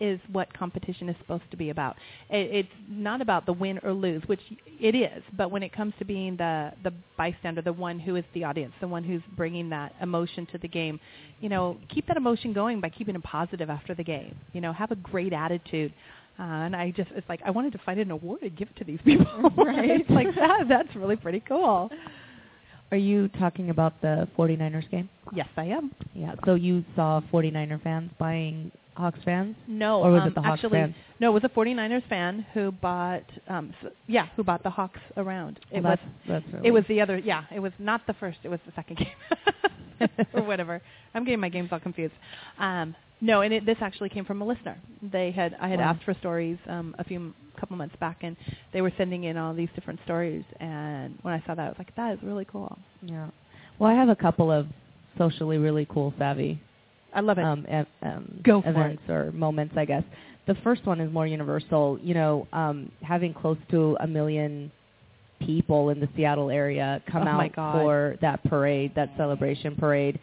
[0.00, 1.96] is what competition is supposed to be about.
[2.30, 4.40] It, it's not about the win or lose, which
[4.80, 8.24] it is, but when it comes to being the the bystander, the one who is
[8.34, 11.00] the audience, the one who's bringing that emotion to the game,
[11.40, 14.34] you know, keep that emotion going by keeping it positive after the game.
[14.52, 15.92] You know, have a great attitude.
[16.38, 18.76] Uh, and I just, it's like, I wanted to find an award and give it
[18.76, 19.26] to these people.
[19.56, 20.00] Right.
[20.00, 21.90] it's like, that, that's really pretty cool.
[22.90, 25.08] Are you talking about the 49ers game?
[25.34, 25.92] Yes, I am.
[26.14, 26.34] Yeah.
[26.44, 29.54] So you saw 49er fans buying Hawks fans?
[29.68, 30.94] No, Or was um, it the Hawks actually, fans?
[31.20, 33.72] no, it was a 49ers fan who bought, um,
[34.06, 35.60] yeah, who bought the Hawks around.
[35.70, 38.14] It Well, was, that's- that's really- it was the other, yeah, it was not the
[38.14, 38.96] first, it was the second
[40.00, 40.80] game, or whatever.
[41.14, 42.14] I'm getting my games all confused.
[42.58, 44.76] Um, no, and it, this actually came from a listener.
[45.02, 45.90] They had, I had Wow.
[45.92, 48.36] asked for stories um, a few couple months back, and
[48.74, 50.44] they were sending in all these different stories.
[50.60, 52.76] And when I saw that, I was like, that is really cool.
[53.02, 53.28] Yeah.
[53.78, 54.66] Well, I have a couple of
[55.16, 56.60] socially really cool savvy
[57.16, 57.44] I love it.
[57.44, 60.04] um, e- um, Go for events or moments, I guess.
[60.46, 61.98] The first one is more universal.
[62.02, 64.70] You know, um, having close to a million
[65.40, 67.38] people in the Seattle area come Oh, out
[67.82, 70.18] for that parade, that celebration parade,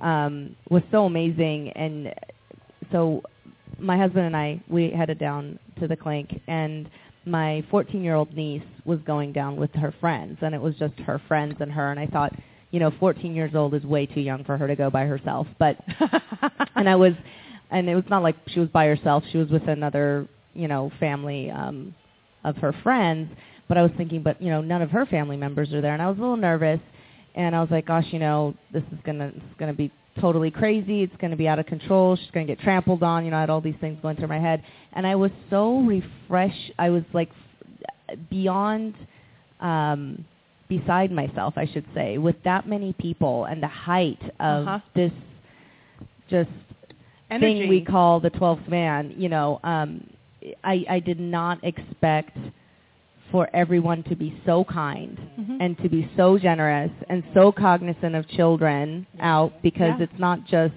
[0.00, 1.70] um, was so amazing.
[1.70, 2.12] And
[2.92, 3.22] so
[3.78, 6.88] my husband and I, we headed down to the clink, and
[7.24, 11.54] my 14-year-old niece was going down with her friends, and it was just her friends
[11.60, 11.90] and her.
[11.90, 12.32] And I thought,
[12.70, 15.46] you know, 14 years old is way too young for her to go by herself.
[15.58, 15.78] But
[16.74, 17.12] and I was,
[17.70, 19.24] and it was not like she was by herself.
[19.30, 21.94] She was with another, you know, family um,
[22.44, 23.30] of her friends.
[23.68, 26.02] But I was thinking, but you know, none of her family members are there, and
[26.02, 26.80] I was a little nervous.
[27.34, 31.02] And I was like, gosh, you know, this is gonna, is gonna be totally crazy.
[31.02, 32.16] It's gonna be out of control.
[32.16, 33.24] She's gonna get trampled on.
[33.24, 34.62] You know, I had all these things going through my head,
[34.94, 36.72] and I was so refreshed.
[36.78, 37.30] I was like
[38.30, 38.94] beyond.
[39.60, 40.24] Um,
[40.68, 44.78] beside myself, I should say, with that many people and the height of Uh-huh.
[44.94, 45.12] this
[46.28, 46.50] just
[47.30, 47.60] Energy.
[47.60, 50.04] thing we call the 12th man, you know, um,
[50.64, 52.36] I, I did not expect
[53.30, 55.56] for everyone to be so kind Mhm.
[55.60, 60.04] and to be so generous and so cognizant of children out because Yeah.
[60.04, 60.74] it's not just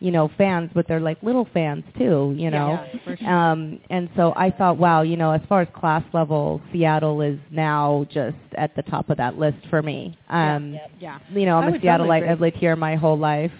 [0.00, 2.72] you know fans but they're like little fans too you know?
[2.92, 3.28] Yeah, for sure.
[3.28, 7.38] um and so i thought wow you know as far as class level seattle is
[7.50, 10.16] now just at the top of that list for me.
[10.28, 11.18] Um yeah.
[11.30, 13.52] you know i'm a seattleite i've lived here my whole life.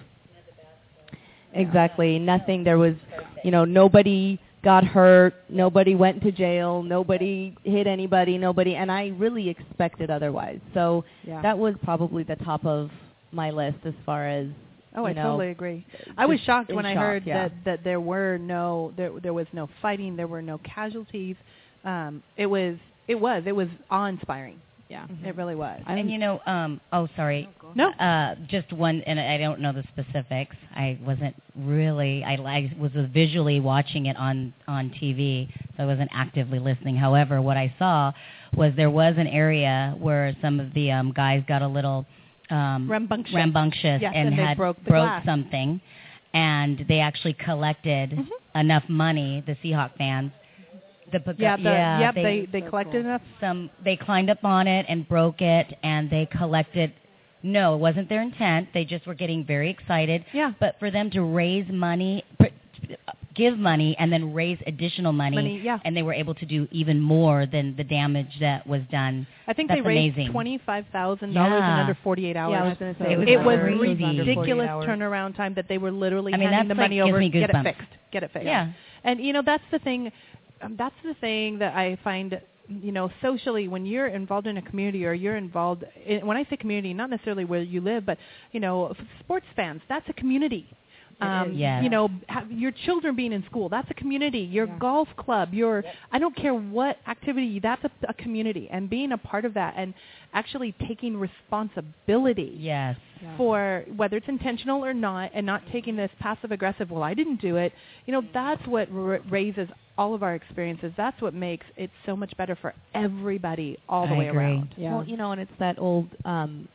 [1.53, 2.17] Exactly.
[2.17, 2.95] Nothing there was
[3.43, 9.07] you know nobody got hurt nobody went to jail nobody hit anybody nobody and i
[9.17, 10.59] really expected otherwise.
[10.73, 11.41] So Yeah.
[11.41, 12.89] that was probably the top of
[13.31, 14.47] my list as far as
[14.95, 15.85] Oh, I know, totally agree.
[16.17, 17.47] I was shocked in when I shock, heard yeah.
[17.47, 21.35] that that there were no there there was no fighting, there were no casualties.
[21.83, 22.77] Um, it was
[23.07, 24.59] it was it was awe inspiring.
[24.91, 25.07] Yeah.
[25.23, 25.81] It really was.
[25.87, 27.47] And you know, um, oh, sorry.
[27.75, 27.91] No.
[27.91, 30.57] Uh, just one, and I don't know the specifics.
[30.75, 32.25] I wasn't really.
[32.25, 36.97] I, I was visually watching it on on TV, so I wasn't actively listening.
[36.97, 38.11] However, what I saw
[38.53, 42.05] was there was an area where some of the um, guys got a little
[42.51, 43.33] um, Rambunctious.
[43.35, 45.25] rambunctious Yes, and, and had broke glass.
[45.25, 45.81] something,
[46.33, 48.27] and they actually collected Mhm.
[48.55, 49.41] enough money.
[49.45, 50.31] The Seahawk fans.
[51.11, 53.21] The, Yeah, the, yeah, yep, they they collected enough.
[53.41, 56.93] some they climbed up on it and broke it and they collected
[57.43, 60.53] no it wasn't their intent they just were getting very excited Yeah.
[60.61, 62.23] but for them to raise money
[63.35, 65.79] give money and then raise additional money, Money, yeah.
[65.85, 69.53] and they were able to do even more than the damage that was done I
[69.53, 70.31] think That's they raised amazing.
[70.33, 72.51] twenty five thousand dollars in under forty eight hours.
[72.53, 75.91] Yeah, I was gonna say it was it was ridiculous turnaround time that they were
[75.91, 77.19] literally I mean, handing the like money gives over.
[77.19, 77.81] me Get it fixed.
[78.11, 78.45] Get it fixed.
[78.45, 78.71] yeah
[79.03, 80.11] And you know that's the thing.
[80.61, 82.39] Um, that's the thing that I find.
[82.69, 86.45] You know, socially, when you're involved in a community or you're involved, in, when I
[86.49, 88.17] say community, not necessarily where you live, but
[88.53, 90.67] you know, f- sports fans, that's a community.
[91.21, 91.53] Um.
[91.53, 91.83] Yes.
[91.83, 94.39] You know, have your children being in school, that's a community.
[94.39, 94.77] Your Yeah.
[94.79, 99.17] golf club, your I don't care what activity, that's a, a community, and being a
[99.17, 99.93] part of that and
[100.33, 102.95] actually taking responsibility yes
[103.37, 107.39] for whether it's intentional or not and not taking this passive aggressive well i didn't
[107.39, 107.71] do it
[108.05, 112.15] you know that's what r- raises all of our experiences that's what makes it so
[112.15, 114.39] much better for everybody all the I way agree.
[114.39, 114.95] around Yeah.
[114.95, 116.67] Well, you know, and it's that old um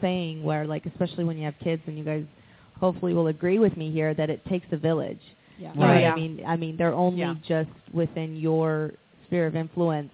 [0.00, 2.24] saying where like especially when you have kids and you guys
[2.80, 5.20] hopefully will agree with me here that it takes a village.
[5.58, 5.72] Yeah.
[5.76, 6.00] Right.
[6.02, 6.12] yeah.
[6.12, 7.34] I mean I mean they're only Yeah.
[7.46, 8.92] just within your
[9.26, 10.10] sphere of influence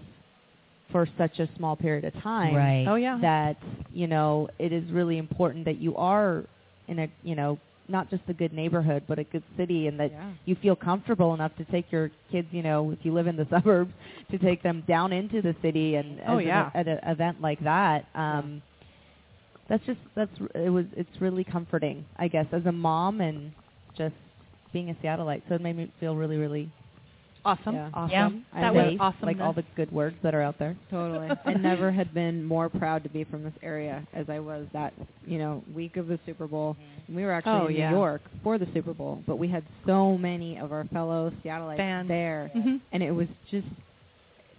[0.93, 3.57] for such a small period of time right oh yeah that,
[3.93, 6.45] you know, it is really important that you are
[6.89, 10.11] in a, you know, not just a good neighborhood but a good city and that
[10.13, 10.31] Yeah.
[10.45, 13.47] you feel comfortable enough to take your kids, you know, if you live in the
[13.51, 13.93] suburbs,
[14.33, 16.71] to take them down into the city and Oh, as an- yeah.
[16.75, 18.07] at an event like that.
[18.15, 18.63] Um,
[19.69, 23.53] That's just that's it was it's really comforting, I guess, as a mom and
[23.99, 24.15] just
[24.73, 25.43] being a Seattleite.
[25.49, 26.71] So it made me feel really, really
[27.45, 27.91] awesome Yeah.
[27.95, 28.11] awesome.
[28.11, 28.27] Yeah.
[28.27, 30.77] and That was safe, Like all the good words that are out there.
[30.91, 31.29] Totally.
[31.45, 34.93] I never had been more proud to be from this area as I was that,
[35.25, 36.77] you know, week of the Super Bowl.
[37.07, 37.91] And we were actually Oh, in yeah.
[37.91, 41.77] New York for the Super Bowl, but we had so many of our fellow Seattleites
[41.77, 42.09] Fans.
[42.09, 42.51] there.
[42.55, 42.81] Mhm.
[42.93, 43.69] And it was just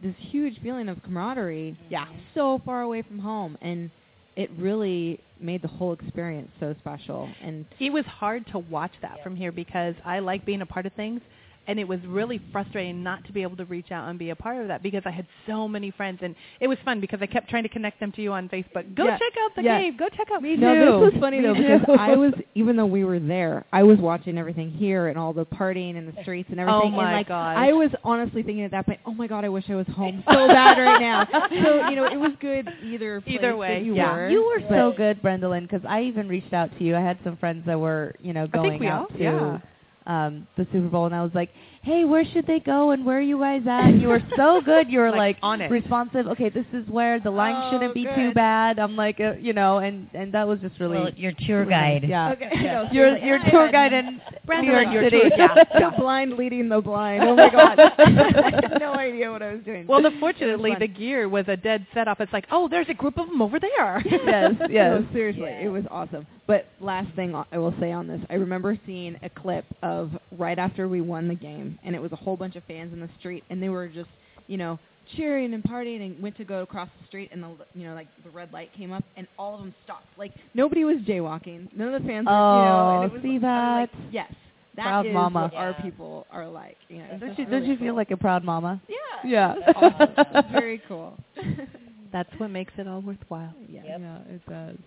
[0.01, 1.75] this huge feeling of camaraderie.
[1.89, 2.05] Yeah.
[2.35, 3.57] So far away from home.
[3.61, 3.89] And
[4.37, 7.27] it really made the whole experience so special.
[7.43, 10.85] And it was hard to watch that from here because I like being a part
[10.85, 11.21] of things
[11.67, 14.35] and it was really frustrating not to be able to reach out and be a
[14.35, 17.25] part of that because I had so many friends and it was fun because I
[17.25, 18.95] kept trying to connect them to you on Facebook.
[18.95, 19.17] Go Yeah.
[19.17, 19.79] check out the Yeah.
[19.81, 19.97] cave.
[19.97, 23.03] Go check out me No, this was funny though because I was even though we
[23.03, 26.59] were there, I was watching everything here and all the partying in the streets and
[26.59, 26.93] oh everything.
[26.93, 27.57] Oh my and like gosh.
[27.57, 30.23] I was honestly thinking at that point, oh my god, I wish I was home
[30.31, 31.27] so bad right now.
[31.31, 34.15] So you know, it was good either place Either that way, you yeah.
[34.15, 34.29] were.
[34.29, 36.95] You were but- so good, Brandelyn, because I even reached out to you.
[36.95, 39.23] I had some friends that were, you know, I going think we out all- to
[39.23, 39.59] yeah.
[40.07, 41.49] Um, the Super Bowl, and I was like,
[41.87, 42.91] "Hey, where should they go?
[42.91, 44.89] And where are you guys at?" And you were so good.
[44.91, 45.71] You were Like, like, on it.
[45.71, 46.27] responsive.
[46.27, 48.77] Okay, this is where the line Oh, shouldn't be too bad.
[48.79, 52.03] I'm like, uh, you know, and and that was just really Well, your tour guide.
[52.07, 52.49] Yeah, Okay.
[52.53, 52.73] Yeah.
[52.87, 53.27] No, your seriously.
[53.27, 55.19] your I tour guide in Brandon, New York your City.
[55.29, 55.63] tour- yeah.
[55.91, 57.23] the blind leading the blind.
[57.23, 57.79] Oh my god.
[57.79, 59.87] I had no idea what I was doing.
[59.87, 62.19] Well, It was unfortunately, the gear was a dead set off.
[62.19, 64.03] It's like, oh, there's a group of them over there.
[64.05, 65.01] yes, yes.
[65.01, 66.25] No, seriously, it was awesome.
[66.47, 70.57] But last thing I will say on this, I remember seeing a clip of right
[70.57, 73.09] after we won the game, and it was a whole bunch of fans in the
[73.19, 74.09] street, and they were just,
[74.47, 74.79] you know,
[75.15, 78.07] cheering and partying, and went to go across the street, and the, you know, like
[78.23, 80.07] the red light came up, and all of them stopped.
[80.17, 81.69] Like nobody was jaywalking.
[81.75, 83.79] None of the fans, were, you know, and it Oh, was, see that?
[83.81, 84.33] like, yes,
[84.75, 85.41] that Proud is mama.
[85.43, 85.81] what our Yeah.
[85.81, 86.77] people are like.
[86.89, 88.81] You know, it's Don't you, really don't you feel like a proud mama?
[88.89, 89.73] Yeah, Yeah.
[89.75, 90.45] awesome.
[90.51, 91.17] Very cool.
[92.11, 93.53] That's what makes it all worthwhile.
[93.69, 93.81] yeah.
[93.85, 93.99] Yep.
[93.99, 94.77] Yeah, it does.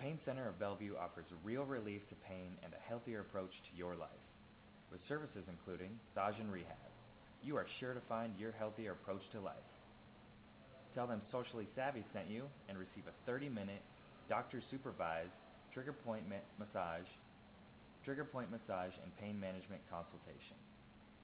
[0.00, 3.94] Pain Center of Bellevue offers real relief to pain and a healthier approach to your
[3.96, 4.08] life.
[4.90, 6.76] With services including massage and rehab,
[7.42, 9.54] you are sure to find your healthier approach to life.
[10.94, 13.82] Tell them Socially Savvy sent you and receive a 30-minute
[14.28, 15.30] doctor-supervised
[15.72, 17.06] trigger point ma- massage,
[18.04, 20.56] trigger point massage and pain management consultation.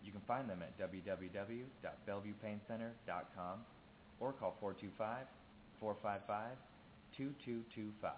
[0.03, 3.59] You can find them at www.bellevuepaincenter.com
[4.21, 4.57] or call
[5.83, 8.13] 425-455-2225.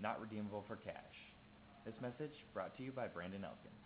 [0.00, 1.16] Not redeemable for cash.
[1.84, 3.81] This message brought to you by Brandon Elkins.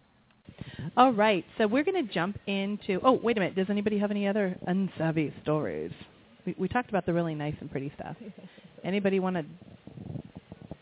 [0.96, 3.00] All right, so we're going to jump into.
[3.02, 3.54] Oh, wait a minute.
[3.56, 5.92] Does anybody have any other unsavvy stories?
[6.46, 8.16] We, we talked about the really nice and pretty stuff.
[8.84, 9.44] Anybody want to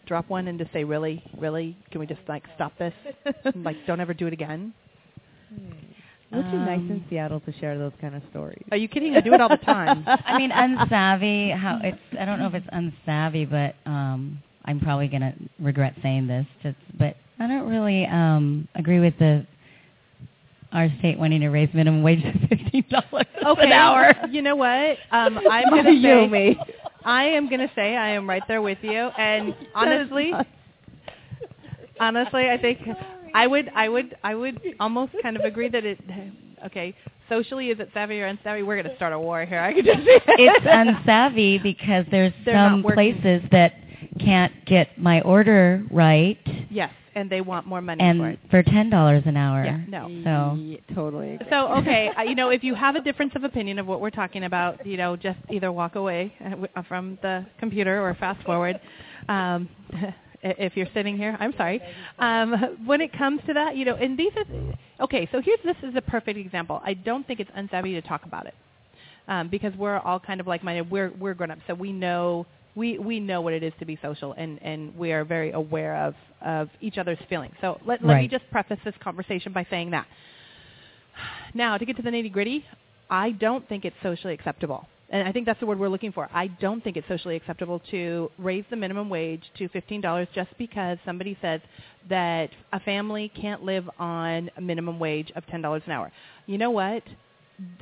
[0.07, 1.77] drop one and just say, really, really?
[1.91, 2.93] Can we just like stop this?
[3.57, 4.75] like, don't ever do it again?
[6.31, 8.63] It would be nice in Um, Seattle to share those kind of stories.
[8.73, 9.15] Are you kidding?
[9.15, 10.05] I do it all the time.
[10.07, 11.57] I mean, unsavvy.
[11.57, 11.99] How it's?
[12.19, 16.45] I don't know if it's unsavvy, but um, I'm probably gonna regret saying this.
[16.63, 19.47] Just, but I don't really um, agree with the
[20.75, 23.63] our state wanting to raise minimum wage to fifteen dollars okay.
[23.63, 24.13] an hour.
[24.31, 24.99] You know what?
[25.13, 26.29] Um, I'm going to you, say.
[26.29, 26.59] me.
[27.05, 28.93] I am going to say I am right there with you.
[28.93, 30.33] And honestly,
[32.01, 32.79] honestly, I think
[33.35, 35.99] I would, I would, I would almost kind of agree that it.
[36.67, 36.95] Okay,
[37.29, 38.67] socially, is it savvy or unsavvy?
[38.67, 39.61] We're going to start a war here.
[39.61, 40.01] I could just.
[40.05, 43.75] it's unsavvy because there's They're some places that
[44.19, 46.39] can't get my order right,
[46.71, 48.39] Yes, and they want more money for and it.
[48.51, 49.65] for ten dollars an hour.
[49.65, 50.09] Yeah, no.
[50.25, 51.35] So Yeah, totally.
[51.35, 51.47] agree.
[51.51, 54.11] So okay, uh, you know, if you have a difference of opinion of what we're
[54.11, 58.15] talking about, you know, just either walk away uh, w- uh, from the computer or
[58.15, 58.81] fast forward.
[59.29, 59.69] Um,
[60.43, 61.81] if you're sitting here, I'm sorry.
[62.19, 62.53] Um,
[62.85, 65.29] when it comes to that, you know, and these are okay.
[65.33, 66.81] So here's this is a perfect example.
[66.85, 68.55] I don't think it's unsavvy to talk about it
[69.29, 70.91] um, because we're all kind of like-minded.
[70.91, 73.99] We're we're grown up, so we know we we know what it is to be
[74.03, 77.55] social, and and we are very aware of of each other's feelings.
[77.61, 80.07] So let let me just preface this conversation by saying that.
[81.55, 82.65] Now, to get to the nitty gritty,
[83.09, 84.89] I don't think it's socially acceptable.
[85.11, 86.29] And I think that's the word we're looking for.
[86.35, 90.99] I don't think it's socially acceptable to raise the minimum wage to $15 just because
[91.05, 91.61] somebody says
[92.09, 96.11] that a family can't live on a minimum wage of $10 an hour.
[96.47, 97.03] You know what?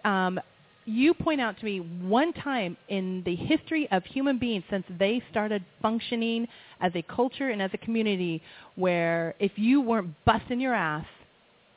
[0.04, 0.40] Um,
[0.84, 5.22] you point out to me one time in the history of human beings since they
[5.30, 6.46] started functioning
[6.80, 8.42] as a culture and as a community
[8.74, 11.06] where if you weren't busting your ass,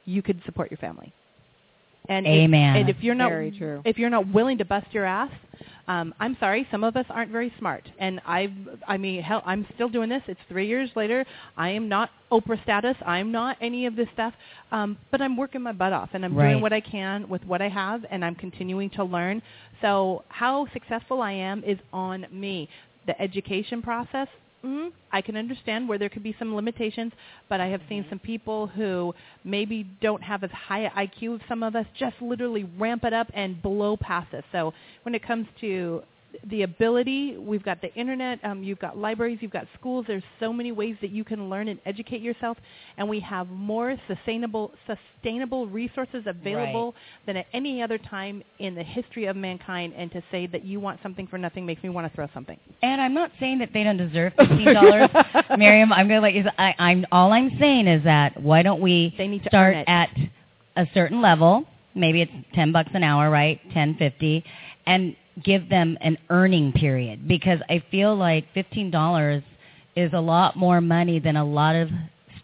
[0.06, 1.13] you could support your family.
[2.10, 2.76] And if- Amen.
[2.78, 3.82] and if you're not Very true.
[3.86, 5.32] if you're not willing to bust your ass,
[5.88, 7.84] um, I'm sorry, some of us aren't very smart.
[8.00, 8.52] And I've,
[8.88, 10.24] I mean, hell, I'm still doing this.
[10.28, 11.26] It's three years later.
[11.58, 12.95] I am not Oprah status.
[13.06, 14.34] I'm not any of this stuff.
[14.71, 16.50] Um, but I'm working my butt off, and I'm Right.
[16.50, 19.41] doing what I can with what I have, and I'm continuing to learn.
[19.82, 22.67] So how successful I am is on me.
[23.06, 24.28] The education process,
[24.65, 27.13] mm, I can understand where there could be some limitations,
[27.49, 31.63] but I have seen some people who maybe don't have as high IQ as some
[31.63, 34.43] of us just literally ramp it up and blow past us.
[34.51, 34.73] So
[35.04, 36.01] when it comes to
[36.50, 40.06] the ability, we've got the internet, um, you've got libraries, you've got schools.
[40.08, 42.58] There's so many ways that you can learn and educate yourself,
[42.98, 46.95] and we have more sustainable sustainable resources available
[47.26, 49.93] than at any other time in the history of mankind.
[49.95, 52.60] And to say that you want something for nothing makes me want to throw something.
[52.82, 55.09] And I'm not saying that they don't deserve fifteen dollars,
[55.51, 55.91] Maryum.
[55.91, 56.45] I'm gonna let you.
[56.57, 60.09] I, I'm all I'm saying is that why don't we They need to start at
[60.76, 61.66] a certain level?
[61.93, 63.59] Maybe it's ten bucks an hour, right?
[63.74, 64.43] Ten fifty,
[64.86, 69.43] and give them an earning period because I feel like fifteen dollars
[69.95, 71.89] is a lot more money than a lot of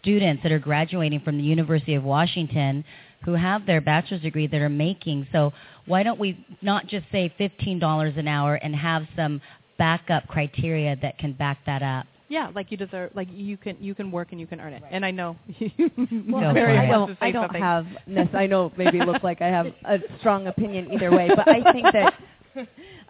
[0.00, 2.84] students that are graduating from the University of Washington
[3.24, 5.26] who have their bachelor's degree that are making.
[5.30, 5.52] So
[5.86, 9.40] why don't we not just say $15 an hour and have some
[9.78, 12.06] backup criteria that can back that up?
[12.28, 14.82] Yeah, like you deserve, like you can you can work and you can earn it.
[14.90, 16.78] And I know Well, Go Mary.
[16.78, 17.62] I don't, I don't something.
[17.62, 21.46] have, nec- I know maybe look like I have a strong opinion either way, but
[21.46, 22.14] I think that,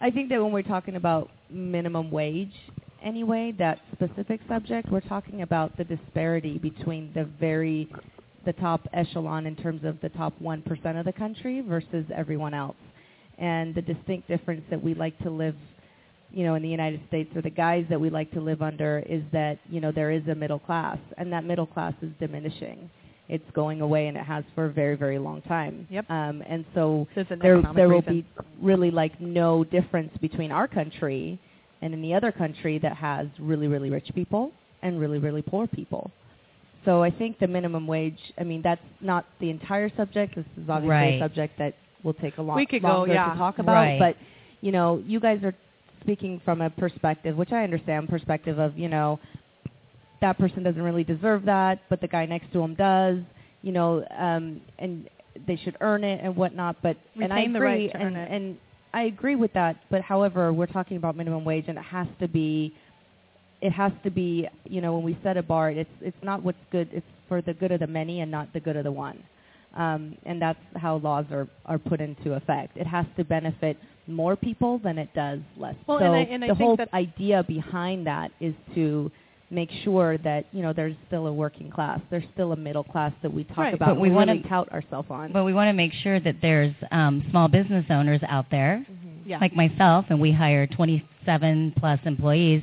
[0.01, 2.53] I think that when we're talking about minimum wage,
[3.03, 7.88] anyway, that specific subject, we're talking about the disparity between the very,
[8.45, 12.76] the top echelon in terms of the top 1% of the country versus everyone else.
[13.38, 15.57] And the distinct difference that we like to live
[16.32, 19.01] you know, in the United States or the guys that we like to live under
[19.01, 22.88] is that, you know, there is a middle class and that middle class is diminishing.
[23.28, 25.86] It's going away and it has for a very, very long time.
[25.90, 26.10] Yep.
[26.10, 28.20] Um, and so There's an there there will reason.
[28.22, 28.26] be
[28.60, 31.38] really like no difference between our country
[31.80, 34.52] and any other country that has really, really rich people
[34.82, 36.10] and really, really poor people.
[36.84, 40.34] So I think the minimum wage, I mean, that's not the entire subject.
[40.34, 41.14] This is obviously Right.
[41.14, 43.32] a subject that will take a lot We could go, longer yeah.
[43.32, 43.74] to talk about.
[43.74, 43.98] Right.
[44.00, 44.16] But,
[44.60, 45.54] you know, you guys are
[46.00, 49.20] speaking from a perspective, which I understand, perspective of, you know,
[50.22, 53.18] that person doesn't really deserve that, but the guy next to him does,
[53.60, 55.08] you know, um, and
[55.46, 56.76] they should earn it and whatnot.
[56.82, 58.56] But and I Retain the agree, right and, and
[58.94, 59.76] I agree with that.
[59.90, 62.74] But however, we're talking about minimum wage, and it has to be,
[63.60, 66.58] it has to be, you know, when we set a bar, it's it's not what's
[66.70, 66.88] good.
[66.92, 69.22] It's for the good of the many and not the good of the one.
[69.74, 72.76] Um, and that's how laws are, are put into effect.
[72.76, 75.74] It has to benefit more people than it does less.
[75.86, 79.10] Well, so and I- and I the think whole idea behind that is to
[79.53, 83.12] make sure that you know there's still a working class, there's still a middle class
[83.22, 83.74] that we talk Right.
[83.74, 83.90] about.
[83.94, 85.30] But we and wanna- really tout ourselves on.
[85.32, 88.84] But we want to make sure that there's um, small business owners out there,
[89.26, 89.38] Yeah.
[89.40, 92.62] like myself, and we hire 27 plus employees.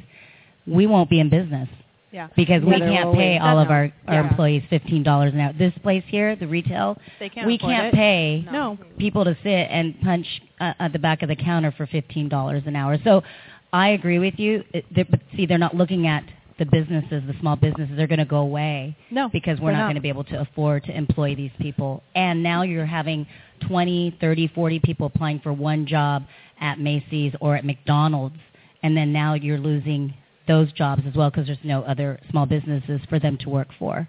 [0.67, 1.69] We won't be in business
[2.11, 2.27] yeah.
[2.35, 4.27] because we can't pay all of our, our yeah.
[4.29, 5.53] employees $15 an hour.
[5.53, 7.93] This place here, the retail, They can't we can't it.
[7.93, 8.77] pay No.
[8.97, 10.27] people to sit and punch
[10.59, 12.97] uh, at the back of the counter for $15 an hour.
[13.03, 13.23] So
[13.71, 14.63] I agree with you.
[14.73, 16.23] It, but see, they're not looking at
[16.59, 17.95] the businesses, the small businesses.
[17.97, 19.29] They're going to go away No.
[19.29, 22.03] because we're they're not, going to be able to afford to employ these people.
[22.15, 23.25] And now you're having
[23.67, 26.23] 20, 30, 40 people applying for one job
[26.61, 28.37] at Macy's or at McDonald's,
[28.83, 30.13] and then now you're losing
[30.47, 34.07] those jobs as well because there's no other small businesses for them to work for.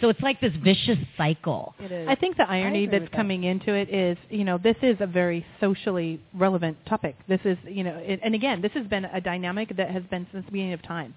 [0.00, 1.76] So it's like this vicious cycle.
[1.78, 2.08] it is.
[2.08, 3.16] I think the irony that's with that.
[3.16, 7.14] coming into it is, you know, this is a very socially relevant topic.
[7.28, 10.26] This is, you know, it, and again, this has been a dynamic that has been
[10.32, 11.14] since the beginning of time.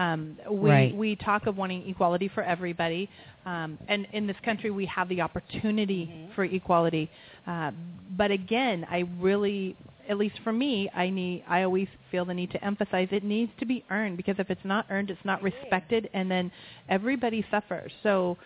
[0.00, 0.94] Um, we Right.
[0.94, 3.08] we talk of wanting equality for everybody,
[3.44, 6.02] um, and in this country we have the opportunity
[6.34, 7.10] for equality.
[7.46, 7.70] Uh,
[8.16, 9.76] but again, I really,
[10.08, 11.44] at least for me, I need.
[11.46, 14.64] I always feel the need to emphasize it needs to be earned because if it's
[14.64, 16.50] not earned, it's not respected, and then
[16.88, 17.92] everybody suffers.
[18.02, 18.38] So.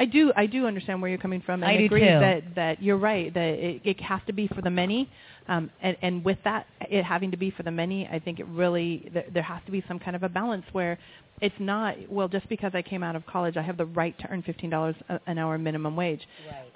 [0.00, 2.96] I do I do understand where you're coming from and I agree that that you're
[2.96, 5.08] right that it, it has to be for the many.
[5.48, 8.46] Um, and, and with that it having to be for the many I think it
[8.48, 10.98] really there, there has to be some kind of a balance where
[11.42, 14.30] it's not well just because I came out of college I have the right to
[14.30, 14.94] earn $15
[15.26, 16.22] an hour minimum wage.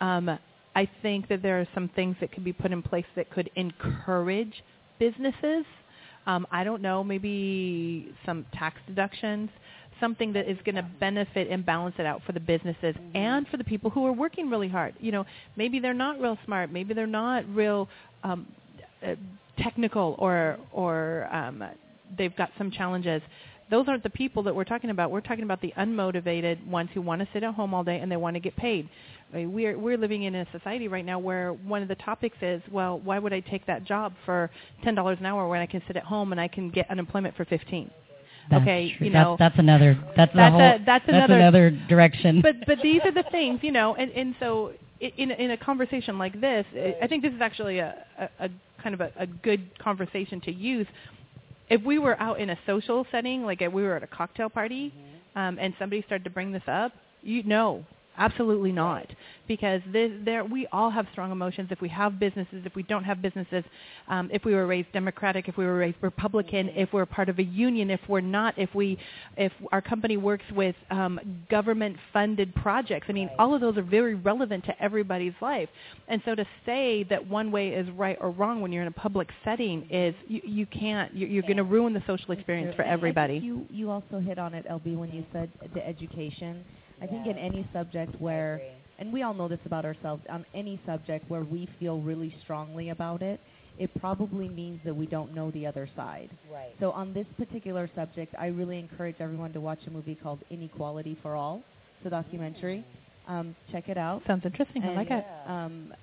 [0.00, 0.38] Um,
[0.76, 3.48] I think that there are some things that could be put in place that could
[3.56, 4.52] encourage
[4.98, 5.64] businesses.
[6.26, 9.50] Um, I don't know maybe some tax deductions
[10.01, 13.57] something that is going to benefit and balance it out for the businesses and for
[13.57, 14.95] the people who are working really hard.
[15.01, 15.24] You know,
[15.57, 17.88] maybe they're not real smart, maybe they're not real
[18.22, 18.47] um,
[19.05, 19.14] uh,
[19.59, 21.62] technical, or or um,
[22.16, 23.22] they've got some challenges.
[23.70, 25.11] Those aren't the people that we're talking about.
[25.11, 28.12] We're talking about the unmotivated ones who want to sit at home all day and
[28.12, 28.88] they want to get paid.
[29.32, 32.36] I mean, We're we're living in a society right now where one of the topics
[32.42, 34.51] is, well, why would I take that job for
[34.84, 37.36] ten dollars an hour when I can sit at home and I can get unemployment
[37.36, 37.90] for fifteen?
[38.51, 39.07] That's okay, true.
[39.07, 42.40] you That's- know, that's, another that's, that's whole a- that's another- direction.
[42.42, 46.18] but but these are the things, you know, and and so in in a conversation
[46.18, 48.51] like this, I- I think this is actually a a, a
[48.82, 50.86] kind of a, a good conversation to use.
[51.70, 54.51] If we were out in a social setting, like if we were at a cocktail
[54.51, 54.92] party,
[55.34, 56.92] um, and somebody started to bring this up,
[57.22, 57.84] you know,
[58.16, 59.06] absolutely not,
[59.48, 61.68] because this, there we all have strong emotions.
[61.70, 63.64] If we have businesses, if we don't have businesses,
[64.08, 67.38] um, if we were raised Democratic, if we were raised Republican, if we're part of
[67.38, 68.98] a union, if we're not, if we
[69.36, 73.06] if our company works with um, government-funded projects.
[73.08, 75.68] I mean, all of those are very relevant to everybody's life.
[76.08, 78.92] And so to say that one way is right or wrong when you're in a
[78.92, 81.14] public setting is you, you can't.
[81.14, 83.38] You're, you're going to ruin the social experience for And I think everybody.
[83.38, 86.64] You you also hit on it, LB, when you said the education.
[87.03, 88.61] I think in any subject where,
[88.99, 92.90] and we all know this about ourselves, on any subject where we feel really strongly
[92.90, 93.40] about it,
[93.78, 96.30] it probably means that we don't know the other side.
[96.53, 96.72] Right.
[96.78, 101.18] So on this particular subject, I really encourage everyone to watch a movie called Inequality
[101.22, 101.62] for All.
[101.99, 102.84] It's a documentary.
[103.26, 104.22] Um, check it out.
[104.26, 104.82] Sounds interesting.
[104.82, 105.24] I And, like it.
[105.47, 105.95] Um,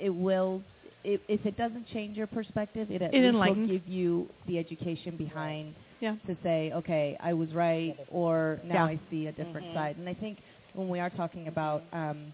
[0.00, 0.62] it will,
[1.04, 4.58] if, if it doesn't change your perspective, it at It least will give you the
[4.58, 6.16] education behind Yeah.
[6.26, 8.92] to say, okay, I was right, or now Yeah.
[8.94, 9.74] I see a different Mhm.
[9.74, 9.96] side.
[9.96, 10.40] And I think
[10.72, 12.32] when we are talking about um,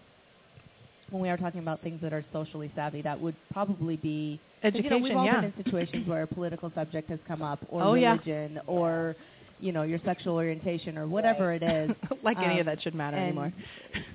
[1.09, 4.73] when we are talking about things that are socially savvy, that would probably be 'cause,
[4.75, 5.35] You know, we've Education, all yeah.
[5.41, 8.11] been in situations where a political subject has come up, or Oh, yeah.
[8.13, 9.15] religion, or
[9.59, 11.91] you know your sexual orientation, or whatever it is.
[12.23, 13.53] like any of Um, that should matter and, anymore.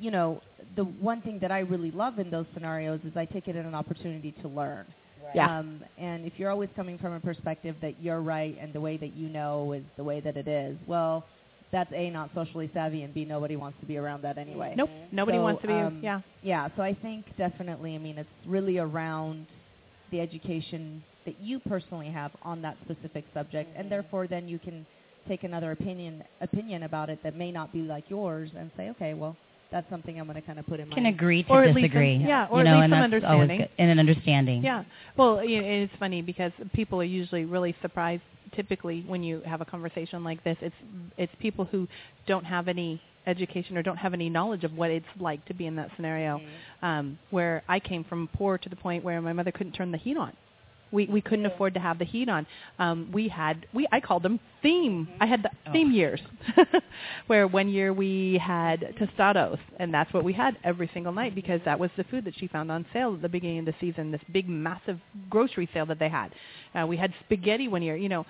[0.00, 0.42] You know,
[0.74, 3.64] the one thing that I really love in those scenarios is I take it as
[3.64, 4.86] an opportunity to learn.
[5.34, 5.58] Yeah.
[5.58, 8.96] Um, and if you're always coming from a perspective that you're right and the way
[8.96, 11.26] that you know is the way that it is, well,
[11.70, 14.74] that's a not socially savvy, and b nobody wants to be around that anyway.
[14.76, 14.88] Nope.
[15.12, 15.74] Nobody So, wants to be.
[15.74, 16.20] um, yeah.
[16.42, 16.68] Yeah.
[16.76, 17.94] So I think definitely.
[17.94, 19.46] I mean, it's really around
[20.10, 24.86] the education that you personally have on that specific subject, and therefore then you can
[25.28, 29.12] take another opinion opinion about it that may not be like yours, and say, okay,
[29.12, 29.36] well,
[29.70, 31.74] that's something I'm going to kind of put in Can my agree to Or at
[31.74, 32.16] least disagree.
[32.18, 33.66] some- yeah, or you at least some understanding.
[33.78, 34.62] And an understanding.
[34.62, 34.84] Yeah.
[35.16, 38.22] Well, you know, it's funny because people are usually really surprised.
[38.56, 40.74] Typically, when you have a conversation like this, it's
[41.18, 41.86] it's people who
[42.26, 45.66] don't have any education or don't have any knowledge of what it's like to be
[45.66, 46.40] in that scenario.
[46.80, 49.98] Um, where I came from poor to the point where my mother couldn't turn the
[49.98, 50.32] heat on.
[50.90, 52.46] We we couldn't afford to have the heat on.
[52.78, 55.08] Um, we had we I called them theme.
[55.20, 55.72] I had the Oh.
[55.72, 56.20] theme years,
[57.26, 61.60] where one year we had tostados, and that's what we had every single night because
[61.64, 64.10] that was the food that she found on sale at the beginning of the season.
[64.10, 66.30] This big massive grocery sale that they had.
[66.74, 67.96] Uh, we had spaghetti one year.
[67.96, 68.26] You know,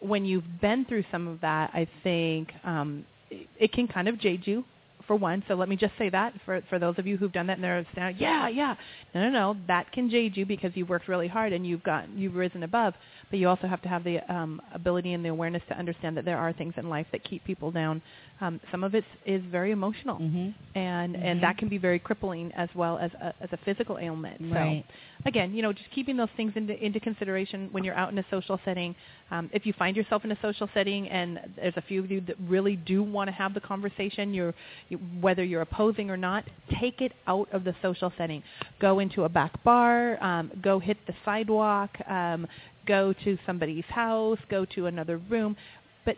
[0.00, 4.18] when you've been through some of that, I think um, it, it can kind of
[4.18, 4.64] jade you
[5.10, 5.42] for one.
[5.48, 7.64] So let me just say that for for those of you who've done that and
[7.64, 8.76] they're saying, yeah, yeah,
[9.12, 12.08] no, no, no, that can jade you because you've worked really hard and you've got
[12.10, 12.94] you've risen above.
[13.30, 16.24] But you also have to have the um, ability and the awareness to understand that
[16.24, 18.02] there are things in life that keep people down.
[18.40, 20.54] Um, some of it is very emotional, Mhm.
[20.74, 21.24] and Mhm.
[21.24, 24.40] and that can be very crippling as well as a, as a physical ailment.
[24.40, 24.84] Right.
[24.88, 28.18] So again, you know, just keeping those things into into consideration when you're out in
[28.18, 28.94] a social setting.
[29.30, 32.20] Um, if you find yourself in a social setting and there's a few of you
[32.22, 34.54] that really do want to have the conversation, you're
[34.88, 36.44] you, whether you're opposing or not,
[36.80, 38.42] take it out of the social setting.
[38.80, 40.20] Go into a back bar.
[40.22, 41.90] Um, go hit the sidewalk.
[42.08, 42.48] Um,
[42.86, 44.38] go to somebody's house.
[44.50, 45.56] Go to another room,
[46.04, 46.16] but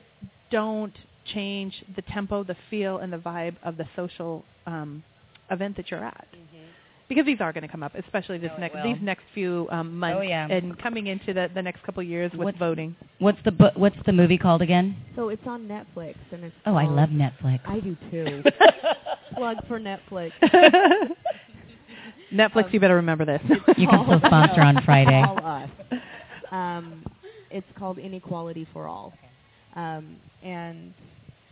[0.51, 0.95] don't
[1.35, 5.03] change the tempo, the feel, and the vibe of the social um,
[5.51, 6.27] event that you're at
[7.09, 8.85] because these are going to come up, especially this Oh, it next will.
[8.85, 10.47] these next few um, months Oh, yeah.
[10.51, 12.97] and coming into the, the next couple of years with What's- voting.
[13.19, 14.97] What's the bu- What's the movie called again?
[15.15, 16.55] So it's on Netflix, and it's.
[16.65, 17.61] Oh, I love Netflix.
[17.67, 18.43] I do too.
[19.37, 20.31] Plug for Netflix.
[22.33, 23.43] Netflix, Um, you better remember this.
[23.77, 25.23] You can still sponsor on Friday.
[25.23, 25.69] Call us.
[26.53, 27.05] Um,
[27.51, 29.15] it's called Inequality for All,
[29.75, 30.95] um, and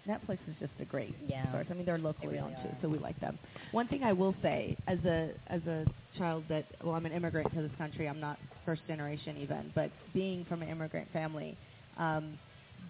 [0.09, 1.51] Netflix is just a great Yeah.
[1.53, 1.67] source.
[1.71, 3.39] I mean, they're locally really owned too, so we like them.
[3.73, 5.87] One thing I will say, as a as a
[6.19, 8.09] child that well, I'm an immigrant to this country.
[8.09, 11.57] I'm not first generation even, but being from an immigrant family,
[11.97, 12.39] um,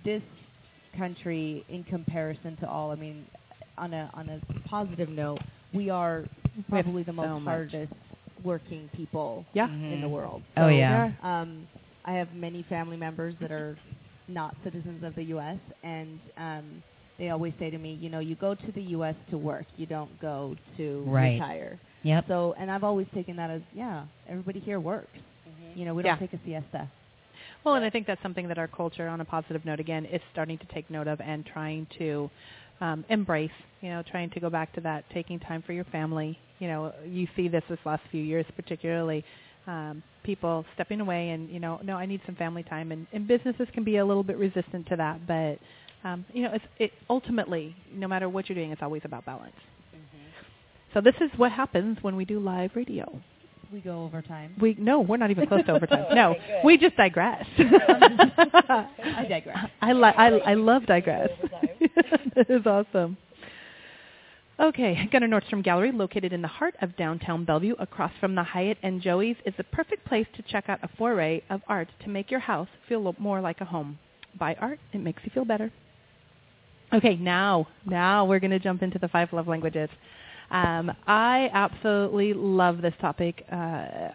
[0.05, 0.23] this
[0.97, 3.27] country, in comparison to all, I mean,
[3.79, 5.41] on a on a positive note,
[5.73, 7.93] we are We probably the most so hardest
[8.43, 9.67] working people Yeah.
[9.67, 10.11] in the Mhm.
[10.11, 10.43] world.
[10.57, 11.13] Oh, yeah.
[11.23, 11.69] Um,
[12.05, 13.77] I have many family members that are
[14.29, 15.59] not citizens of the U.S.
[15.83, 16.83] and um,
[17.19, 19.15] they always say to me, you know, you go to the U.S.
[19.31, 21.35] to work, you don't go to Right.
[21.35, 21.79] retire.
[22.03, 22.25] Yep.
[22.29, 25.19] So, and I've always taken that as, yeah, everybody here works.
[25.77, 26.17] You know, we Yeah.
[26.17, 26.89] don't take a siesta.
[27.65, 30.21] Well, and I think that's something that our culture, on a positive note, again, is
[30.33, 32.31] starting to take note of and trying to
[32.81, 33.51] um, embrace.
[33.83, 36.39] You know, trying to go back to that, taking time for your family.
[36.59, 39.25] You know, you see this this last few years, particularly
[39.71, 43.27] um, people stepping away and you know, no, I need some family time, and, and
[43.35, 45.59] businesses can be a little bit resistant to that, but
[46.09, 49.55] um, you know, it's it ultimately, no matter what you're doing, it's always about balance.
[50.93, 53.07] So this is what happens when we do live radio.
[53.73, 54.51] We go overtime.
[54.61, 56.07] We no, we're not even close to overtime.
[56.07, 56.65] Okay, no, good.
[56.65, 57.45] we just digress.
[57.59, 59.71] I digress.
[59.81, 61.29] I li- I, I love digress.
[62.35, 63.17] that is awesome.
[64.61, 68.77] Okay, Gunnar Nordstrom Gallery, located in the heart of downtown Bellevue, across from the Hyatt
[68.83, 72.31] and Joey's, is the perfect place to check out a foray of art to make
[72.31, 73.99] your house feel more like a home.
[74.39, 75.73] Buy art; it makes you feel better.
[76.93, 79.89] Okay, now, now we're going to jump into the five love languages.
[80.51, 83.45] Um, I absolutely love this topic.
[83.51, 83.57] Uh,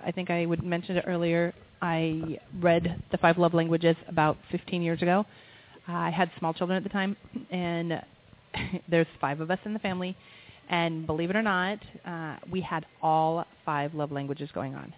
[0.06, 1.54] I think I would mention it earlier.
[1.82, 5.26] I read the five love languages about 15 years ago.
[5.88, 7.16] I had small children at the time,
[7.50, 8.02] and
[8.90, 10.16] there's five of us in the family.
[10.70, 14.94] And believe it or not, uh, we had all five love languages going on.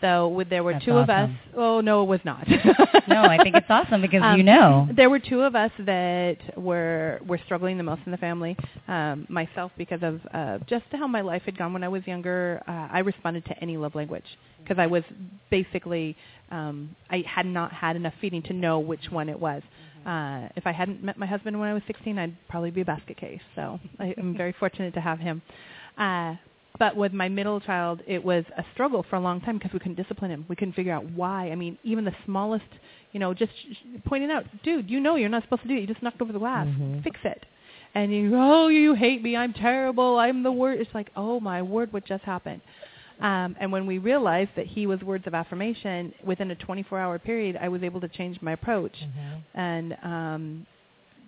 [0.00, 1.28] So with, there were That's two of us.
[1.56, 2.46] Oh no, it was not.
[3.08, 4.86] No, I think it's awesome because Um, you know.
[4.94, 8.54] There were two of us that were were struggling the most in the family.
[8.86, 12.62] Um, myself, because of uh, just how my life had gone when I was younger,
[12.68, 14.26] uh, I responded to any love language
[14.62, 15.04] because I was
[15.50, 16.16] basically
[16.50, 19.62] um, I had not had enough feeding to know which one it was.
[20.06, 22.84] Uh, if I hadn't met my husband when I was 16, I'd probably be a
[22.84, 23.40] basket case.
[23.54, 25.42] So I, I'm very fortunate to have him.
[25.96, 26.34] Uh,
[26.78, 29.80] but with my middle child, it was a struggle for a long time because we
[29.80, 30.46] couldn't discipline him.
[30.48, 31.50] We couldn't figure out why.
[31.50, 32.66] I mean, even the smallest,
[33.12, 33.52] you know, just
[34.06, 35.80] pointing out, dude, you know you're not supposed to do it.
[35.80, 36.66] You just knocked over the glass.
[36.68, 37.02] Mhm.
[37.02, 37.44] Fix it.
[37.94, 39.34] And you, oh, you hate me.
[39.34, 40.18] I'm terrible.
[40.18, 40.82] I'm the worst.
[40.82, 42.60] It's like, oh my word, what just happened?
[43.20, 47.58] Um, and when we realized that he was words of affirmation, within a 24-hour period,
[47.60, 48.96] I was able to change my approach.
[49.54, 50.66] And um,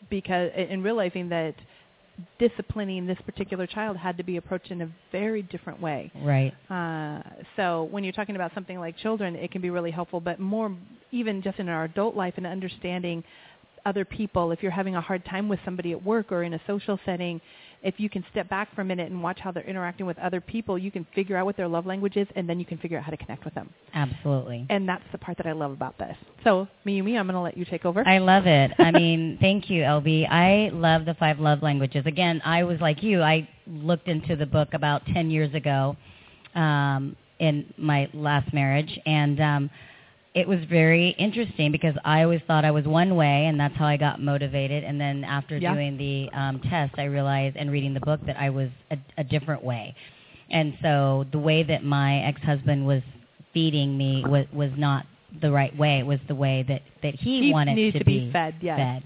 [0.09, 1.55] because in realizing that
[2.39, 6.13] disciplining this particular child had to be approached in a very different way.
[6.23, 6.53] Right.
[6.69, 7.23] Uh,
[7.57, 10.75] so when you're talking about something like children, it can be really helpful, but more
[11.13, 13.25] even just in our adult life and understanding
[13.87, 14.53] other people.
[14.53, 17.41] If you're having a hard time with somebody at work or in a social setting,
[17.83, 20.41] if you can step back for a minute and watch how they're interacting with other
[20.41, 22.99] people, you can figure out what their love language is, and then you can figure
[22.99, 23.71] out how to connect with them.
[23.95, 24.67] Absolutely.
[24.69, 26.17] And that's the part that I love about this.
[26.45, 28.07] So, Mayumi, I'm going to let you take over.
[28.07, 28.73] I love it.
[28.79, 30.31] I mean, thank you, LB.
[30.31, 32.05] I love the five love languages.
[32.07, 33.23] Again, I was like you.
[33.23, 35.97] I looked into the book about 10 years ago
[36.55, 39.71] um, in my last marriage, and um,
[40.35, 43.87] it was very interesting because I always thought I was one way, and that's how
[43.87, 44.85] I got motivated.
[44.85, 45.75] And then after Yeah.
[45.75, 49.25] doing the um, test, I realized and reading the book that I was a, a
[49.25, 49.95] different way.
[50.51, 53.03] And so the way that my ex-husband was
[53.53, 55.07] feeding me was was not
[55.41, 55.99] the right way.
[55.99, 58.79] It was the way that that he, He wanted needs to be fed, yes.
[58.79, 59.03] fed.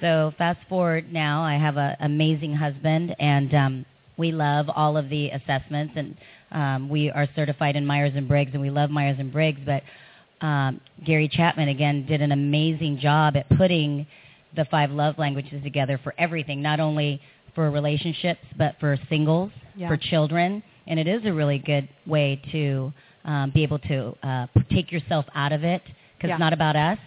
[0.00, 3.86] So fast forward now, I have an amazing husband, and um,
[4.16, 6.16] we love all of the assessments, and
[6.52, 9.60] um, we are certified in Myers and Briggs, and we love Myers and Briggs.
[9.64, 9.82] But
[10.40, 14.06] um, Gary Chapman again did an amazing job at putting
[14.54, 17.20] the five love languages together for everything, not only
[17.54, 19.88] for relationships but for singles, Yeah.
[19.88, 22.92] for children, and it is a really good way to
[23.24, 25.82] um, be able to uh, take yourself out of it
[26.16, 26.34] because Yeah.
[26.34, 26.98] it's not about us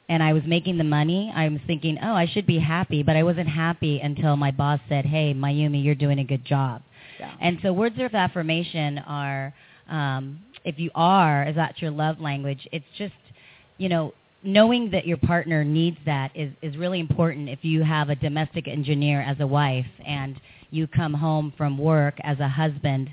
[0.09, 3.17] and I was making the money, I was thinking, oh, I should be happy, but
[3.17, 6.83] I wasn't happy until my boss said, hey, Mayumi, you're doing a good job.
[7.23, 7.35] Yeah.
[7.41, 9.55] And so words of affirmation are,
[9.89, 12.67] um, if you are, is that your love language?
[12.73, 13.15] It's just,
[13.79, 14.13] you know,
[14.43, 18.67] knowing that your partner needs that is, is really important if you have a domestic
[18.67, 23.09] engineer as a wife and you come home from work as a husband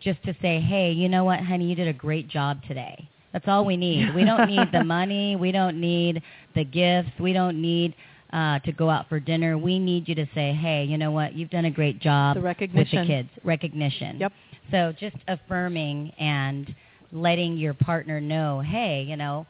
[0.00, 3.08] just to say, hey, you know what, honey, you did a great job today.
[3.32, 4.14] That's all we need.
[4.14, 5.36] We don't need the money.
[5.36, 6.22] We don't need
[6.54, 7.10] the gifts.
[7.20, 7.94] We don't need
[8.34, 9.56] uh, to go out for dinner.
[9.56, 12.42] We need you to say, hey, you know what, you've done a great job The
[12.42, 13.28] with the kids.
[13.44, 14.18] Recognition.
[14.18, 14.32] Yep.
[14.70, 16.74] So just affirming and
[17.12, 19.46] letting your partner know, hey, you know,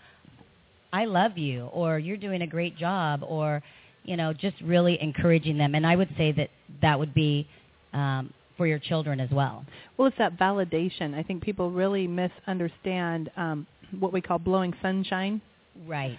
[0.93, 3.63] I love you, or you're doing a great job, or
[4.05, 5.75] you know, just really encouraging them.
[5.75, 6.51] And I would say that
[6.83, 7.49] that would be
[7.95, 9.65] um, for your children as well.
[9.97, 11.15] Well, it's that validation.
[11.15, 13.67] I think people really misunderstand um,
[13.99, 15.41] what we call blowing sunshine
[15.87, 16.19] Right.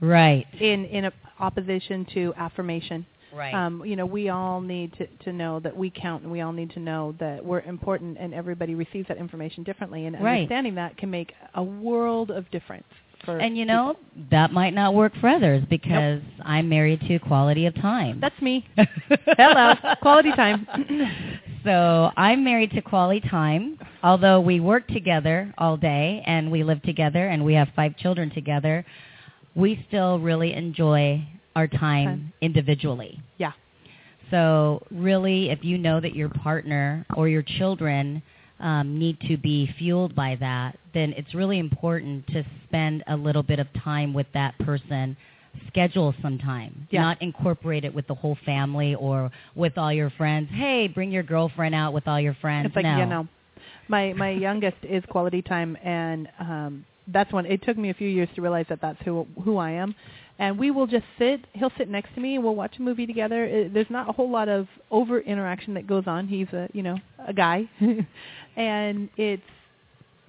[0.00, 0.46] Right.
[0.60, 3.06] in in opposition to affirmation.
[3.34, 3.52] Right.
[3.52, 6.52] Um, you know, we all need to, to know that we count, and we all
[6.52, 10.06] need to know that we're important, and everybody receives that information differently.
[10.06, 10.42] And Right.
[10.42, 12.86] understanding that can make a world of difference.
[13.24, 13.96] For and you know,
[14.30, 18.20] that might not work for others because I'm married to quality of time.
[18.20, 18.66] That's me.
[19.36, 20.66] Hello, quality time.
[21.64, 23.78] so I'm married to quality time.
[24.02, 28.30] Although we work together all day and we live together and we have five children
[28.30, 28.84] together,
[29.56, 31.26] we still really enjoy
[31.56, 33.20] our time individually.
[33.38, 33.52] Yeah.
[34.30, 38.22] So really, if you know that your partner or your children
[38.60, 43.42] um, need to be fueled by that, then it's really important to spend a little
[43.42, 45.16] bit of time with that person.
[45.68, 47.00] Schedule some time, Yeah.
[47.00, 50.50] not incorporate it with the whole family or with all your friends.
[50.52, 52.66] Hey, bring your girlfriend out with all your friends.
[52.66, 52.98] It's like no.
[52.98, 53.26] you know,
[53.88, 58.08] my my youngest is quality time, and um, that's when it took me a few
[58.08, 59.94] years to realize that that's who who I am.
[60.38, 61.40] And we will just sit.
[61.54, 63.44] He'll sit next to me, and we'll watch a movie together.
[63.44, 66.28] It, there's not a whole lot of over interaction that goes on.
[66.28, 67.68] He's a you know a guy,
[68.56, 69.42] and it's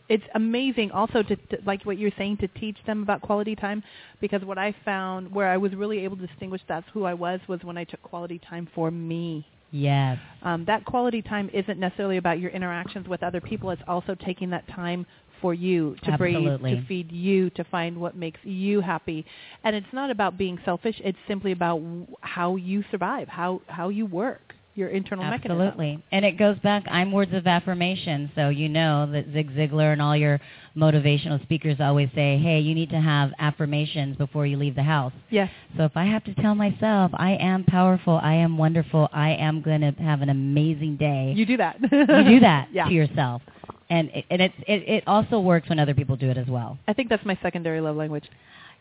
[0.10, 3.84] it's amazing also to, to like what you're saying to teach them about quality time
[4.22, 7.40] because what I found where I was really able to distinguish that's who I was
[7.48, 9.46] was when I took quality time for me.
[9.72, 10.18] Yes.
[10.44, 13.70] Um, that quality time isn't necessarily about your interactions with other people.
[13.72, 15.06] It's also taking that time
[15.42, 19.26] for you to breathe, to feed you, to find what makes you happy.
[19.64, 20.96] And it's not about being selfish.
[21.04, 21.82] It's simply about
[22.22, 25.60] how you survive, how how you work, your internal mechanism.
[25.60, 26.04] Absolutely.
[26.12, 28.32] And it goes back, I'm words of affirmation.
[28.36, 30.40] So you know that Zig Ziglar and all your
[30.76, 35.14] motivational speakers always say, hey, you need to have affirmations before you leave the house.
[35.30, 35.50] Yes.
[35.76, 39.62] So if I have to tell myself, I am powerful, I am wonderful, I am
[39.62, 41.34] going to have an amazing day.
[41.36, 41.78] You do that.
[41.82, 42.86] you do that yeah.
[42.86, 43.42] to yourself.
[43.90, 46.78] And it, and it's, it, it also works when other people do it as well.
[46.88, 48.26] I think that's my secondary love language.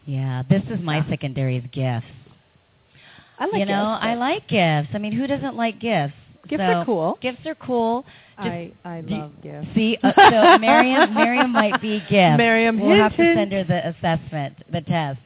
[0.04, 2.06] Yeah, this is my secondary is gifts.
[3.38, 4.88] I like you know, gifts, I like gifts.
[4.94, 6.14] I mean, who doesn't like gifts?
[6.48, 7.18] Gifts So, are cool.
[7.20, 8.02] Gifts are cool.
[8.02, 9.68] Just- I I do you- love gifts.
[9.74, 10.22] See, uh, so
[10.60, 12.38] Maryum, Maryum might be gift.
[12.40, 15.18] Maryum, we'll hint, have to send her the assessment, the test.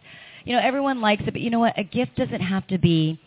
[0.44, 1.78] You know, everyone likes it, but you know what?
[1.78, 3.20] A gift doesn't have to be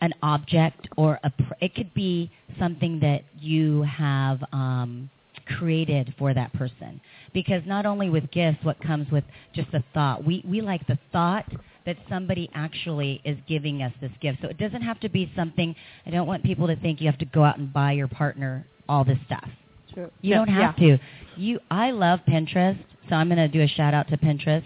[0.00, 1.30] an object or a.
[1.30, 5.10] Pr- it could be something that you have um,
[5.58, 7.00] created for that person.
[7.34, 9.24] Because not only with gifts, what comes with
[9.54, 10.24] just the thought.
[10.24, 11.46] We we like the thought
[11.86, 14.38] that somebody actually is giving us this gift.
[14.42, 15.74] So it doesn't have to be something.
[16.06, 18.66] I don't want people to think you have to go out and buy your partner
[18.88, 19.48] all this stuff.
[19.92, 20.10] True.
[20.20, 20.96] You Yeah, don't have yeah.
[20.96, 21.02] to.
[21.36, 22.78] You I love Pinterest,
[23.08, 24.64] so I'm going to do a shout out to Pinterest.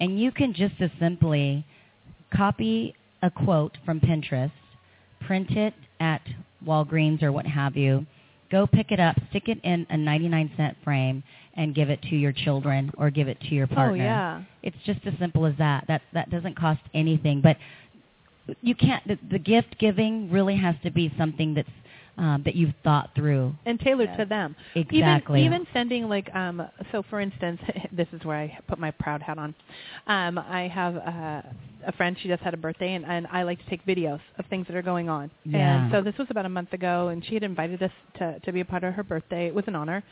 [0.00, 1.64] And you can just as simply
[2.34, 4.52] copy a quote from Pinterest,
[5.26, 6.22] print it at
[6.64, 8.06] Walgreens or what have you,
[8.50, 11.22] go pick it up, stick it in a 99 cent frame
[11.58, 14.04] and give it to your children or give it to your partner.
[14.04, 14.42] Oh yeah.
[14.62, 15.84] It's just as simple as that.
[15.88, 17.56] That that doesn't cost anything, but
[18.62, 21.68] you can't the, the gift giving really has to be something that's
[22.16, 23.54] um, that you've thought through.
[23.64, 24.56] and tailored to them.
[24.74, 25.40] Exactly.
[25.44, 27.60] Even even sending like um so for instance,
[27.92, 29.54] this is where I put my proud hat on.
[30.06, 31.42] Um I have uh,
[31.86, 34.46] a friend she just had a birthday and, and I like to take videos of
[34.46, 35.30] things that are going on.
[35.44, 35.84] Yeah.
[35.84, 38.52] And so this was about a month ago and she had invited us to to
[38.52, 39.46] be a part of her birthday.
[39.48, 40.04] It was an honor.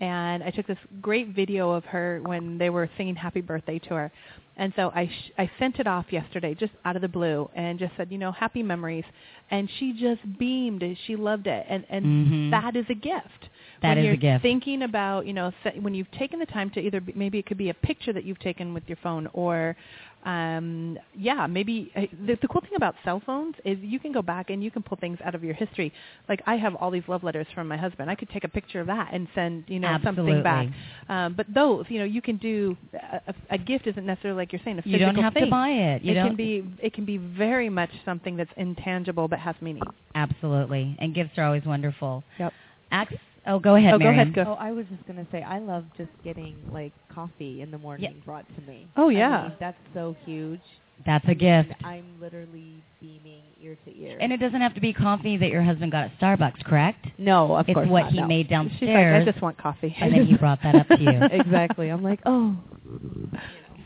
[0.00, 3.94] And I took this great video of her when they were singing happy birthday to
[3.94, 4.12] her.
[4.56, 7.78] And so I sh- I sent it off yesterday just out of the blue and
[7.78, 9.04] just said, you know, happy memories.
[9.50, 10.82] And she just beamed.
[11.06, 11.66] She loved it.
[11.68, 12.50] And and Mhm.
[12.50, 13.49] that is a gift.
[13.82, 14.42] That when is you're gift.
[14.42, 17.46] Thinking about, you know, se- when you've taken the time to either be, maybe it
[17.46, 19.76] could be a picture that you've taken with your phone, or
[20.24, 24.20] um, yeah, maybe uh, the, the cool thing about cell phones is you can go
[24.20, 25.92] back and you can pull things out of your history.
[26.28, 28.10] Like I have all these love letters from my husband.
[28.10, 30.66] I could take a picture of that and send, you know, something back.
[30.66, 30.76] Absolutely.
[31.08, 34.52] Um, but those, you know, you can do a, a, a gift isn't necessarily like
[34.52, 36.02] you're saying a physical You don't have to buy it.
[36.02, 39.54] You it don't can be it can be very much something that's intangible but has
[39.62, 39.82] meaning.
[40.14, 40.96] Absolutely.
[40.98, 42.24] And gifts are always wonderful.
[42.38, 42.52] Yep.
[42.92, 43.14] Ax-
[43.46, 44.44] oh, go ahead, Oh, go ahead, go.
[44.48, 48.22] Oh, I was just gonna say I love just getting like coffee in the morning
[48.24, 48.88] brought to me.
[48.96, 49.42] Oh, I yeah.
[49.42, 50.60] mean, that's so huge.
[51.06, 51.84] That's I a mean, gift.
[51.84, 54.18] I'm literally beaming ear to ear.
[54.20, 57.06] And it doesn't have to be coffee that your husband got at Starbucks, correct?
[57.18, 58.26] no, of it's course It's what not, he no.
[58.26, 59.26] made She's like, downstairs.
[59.26, 59.96] I just want coffee.
[59.98, 61.10] and then he brought that up to you.
[61.32, 61.88] exactly.
[61.88, 62.54] I'm like, oh,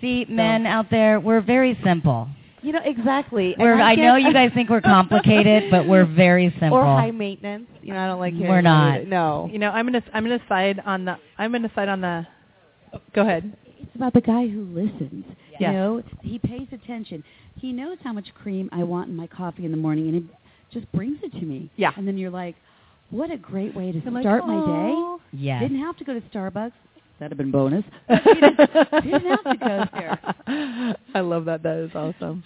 [0.00, 2.28] See, men out there, we're very simple.
[2.64, 3.54] You know exactly.
[3.58, 6.78] We're, I know you guys think we're complicated, but we're very simple.
[6.78, 7.66] or high maintenance.
[7.82, 8.34] You know, I don't like.
[8.34, 9.00] We're not.
[9.00, 9.08] it.
[9.08, 12.26] No, You know, I'm gonna I'm gonna side on the I'm gonna side on the.
[13.14, 13.56] Go ahead.
[13.80, 15.24] It's about the guy who listens.
[15.52, 15.60] Yes.
[15.60, 17.22] You know, he pays attention.
[17.60, 20.78] He knows how much cream I want in my coffee in the morning, and he
[20.80, 21.70] just brings it to me.
[21.76, 21.92] Yeah.
[21.96, 22.56] And then you're like,
[23.10, 25.22] what a great way to I'm like, start my day.
[25.32, 25.62] Yes.
[25.62, 26.72] Didn't have to go to Starbucks.
[27.18, 27.84] That'd have been bonus.
[28.08, 30.96] didn't, didn't have to go there.
[31.14, 31.62] I love that.
[31.62, 32.42] That is awesome.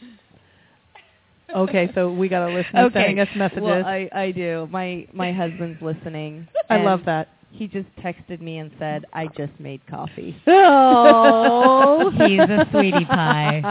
[1.55, 3.01] Okay, so we got a listener okay.
[3.01, 3.63] sending us messages.
[3.63, 4.69] Well, I I do.
[4.71, 6.47] My my husband's listening.
[6.69, 7.29] I love that.
[7.51, 13.63] He just texted me and said, "I just made coffee." Oh, He's a sweetie pie.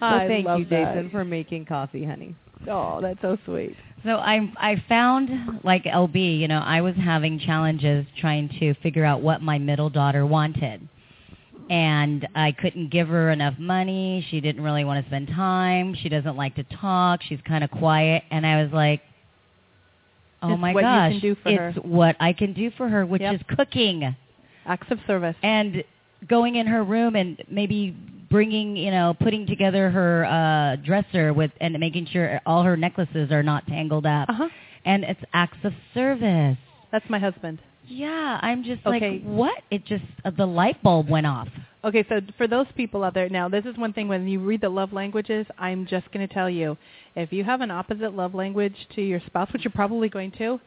[0.00, 0.94] So I thank you, that.
[0.94, 2.36] Jason, for making coffee, honey.
[2.68, 3.76] Oh, that's so sweet.
[4.04, 5.30] So I I found
[5.64, 9.90] like LB, you know, I was having challenges trying to figure out what my middle
[9.90, 10.88] daughter wanted.
[11.70, 14.24] and I couldn't give her enough money.
[14.30, 15.94] She didn't really want to spend time.
[15.94, 17.22] She doesn't like to talk.
[17.22, 19.00] She's kind of quiet, and I was like,
[20.42, 21.80] "Oh It's my what you gosh, can do for it's her.
[21.82, 23.34] what I can do for her, which Yep.
[23.36, 24.14] is cooking."
[24.66, 25.36] Acts of service.
[25.42, 25.82] and
[26.28, 27.94] going in her room and maybe
[28.34, 33.30] bringing you know putting together her uh dresser with and making sure all her necklaces
[33.30, 34.48] are not tangled up Uh-huh.
[34.84, 36.58] and it's acts of service
[36.90, 37.60] That's my husband.
[37.86, 39.20] yeah i'm just Okay.
[39.20, 41.48] like what it just uh, the light bulb went off
[41.88, 44.62] Okay, so for those people out there, now this is one thing when you read
[44.62, 46.78] the love languages, I'm just going to tell you,
[47.14, 50.58] if you have an opposite love language to your spouse, which you're probably going to,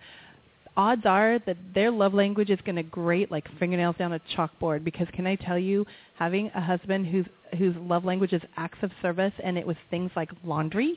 [0.78, 4.84] odds are that their love language is going to grate like fingernails down a chalkboard
[4.84, 7.25] because can I tell you, having a husband whose
[7.57, 10.95] whose love language is acts of service and it was things like laundry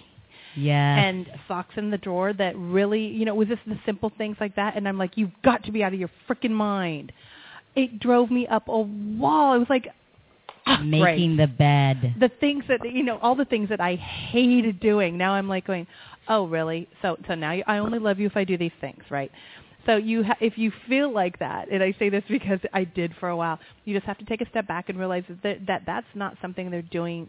[0.56, 4.12] yeah and socks in the drawer that really, you know, it was just the simple
[4.18, 4.76] things like that.
[4.76, 7.12] And I'm like, you've got to be out of your freaking mind.
[7.76, 9.54] It drove me up a wall.
[9.54, 9.88] It was like,
[10.66, 14.80] ah, making the bed the things that you know, all the things that I hated
[14.80, 15.16] doing.
[15.16, 15.86] Now I'm like going,
[16.28, 16.88] oh really?
[17.00, 19.30] So so now you, I only love you if I do these things, right?
[19.86, 23.14] So you, ha- if you feel like that, and I say this because I did
[23.18, 25.82] for a while, you just have to take a step back and realize that that
[25.86, 27.28] that's not something they're doing.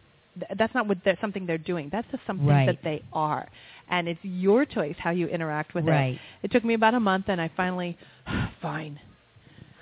[0.58, 1.89] That's not what they're, something they're doing.
[1.91, 2.66] That's just something Right.
[2.66, 3.47] that they are,
[3.89, 6.16] and it's your choice how you interact with Right.
[6.16, 6.20] it.
[6.43, 7.97] It took me about a month, and I finally,
[8.62, 8.99] fine,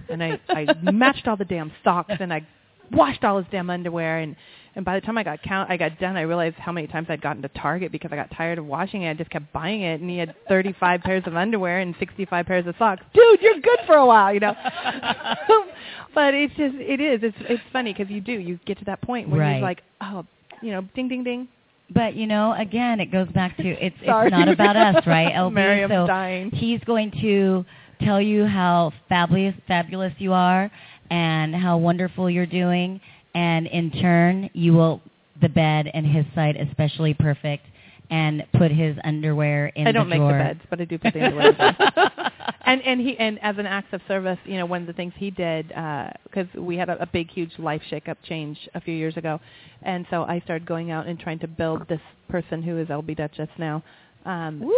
[0.09, 2.45] and I I matched all the damn socks, and I
[2.92, 4.36] washed all his damn underwear, and
[4.76, 7.08] and by the time I got count, I got done, I realized how many times
[7.10, 9.10] I'd gotten to Target because I got tired of washing it.
[9.10, 12.68] I just kept buying it, and he had 35 pairs of underwear and 65 pairs
[12.68, 13.02] of socks.
[13.14, 14.54] Dude, you're good for a while, you know.
[16.14, 17.22] but it's just, it is.
[17.24, 18.32] It's it's funny because you do.
[18.34, 19.54] You get to that point where Right.
[19.54, 20.26] you're like, oh,
[20.62, 21.48] you know, ding, ding, ding.
[21.94, 24.28] but you know again it goes back to it's Sorry.
[24.28, 26.52] it's not about us right LB Maryum's so dying.
[26.52, 27.66] he's going to
[28.02, 30.70] tell you how fabulous fabulous you are
[31.10, 32.99] and how wonderful you're doing
[33.36, 35.01] and in turn you will
[35.41, 37.66] the bed and his side especially perfect
[38.10, 40.34] and put his underwear in I don't the make drawer.
[40.38, 41.49] the beds, but I do put the underwear.
[41.49, 42.32] in
[42.66, 45.14] and and he and as an act of service, you know, one of the things
[45.18, 49.16] he did because we had a, a big, huge life shake-up change a few years
[49.18, 49.39] ago,
[49.84, 53.16] and so I started going out and trying to build this person who is LB
[53.18, 53.84] Dutchess now.
[54.26, 54.70] Um,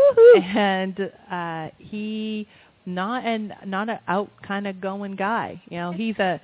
[0.55, 2.47] and uh, he
[2.85, 5.61] not and not a out kind of going guy.
[5.69, 6.39] You know, he's a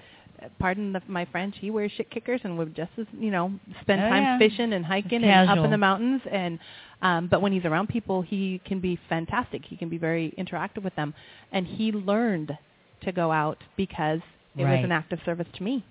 [0.59, 1.55] pardon the, my French.
[1.59, 4.37] He wears shit kickers and would just as you know spend Oh, time yeah.
[4.37, 6.59] fishing and hiking and up in the mountains and
[7.01, 10.83] um but when he's around people he can be fantastic he can be very interactive
[10.83, 11.13] with them
[11.51, 12.55] and he learned
[13.03, 14.19] to go out because
[14.57, 14.75] it Right.
[14.75, 15.83] was an act of service to me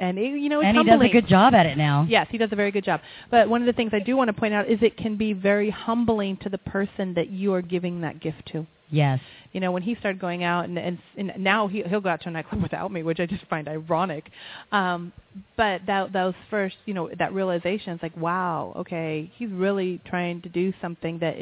[0.00, 2.06] and it, you know it's and he does a good job at it now.
[2.08, 3.00] Yes, he does a very good job.
[3.30, 5.32] But one of the things I do want to point out is it can be
[5.32, 8.66] very humbling to the person that you are giving that gift to.
[8.92, 9.18] Yes.
[9.52, 12.20] You know, when he started going out, and, and, and now he, he'll go out
[12.22, 14.30] to a nightclub without me, which I just find ironic.
[14.70, 15.12] Um,
[15.56, 20.42] but that those first, you know, that realization is like, wow, okay, he's really trying
[20.42, 21.36] to do something that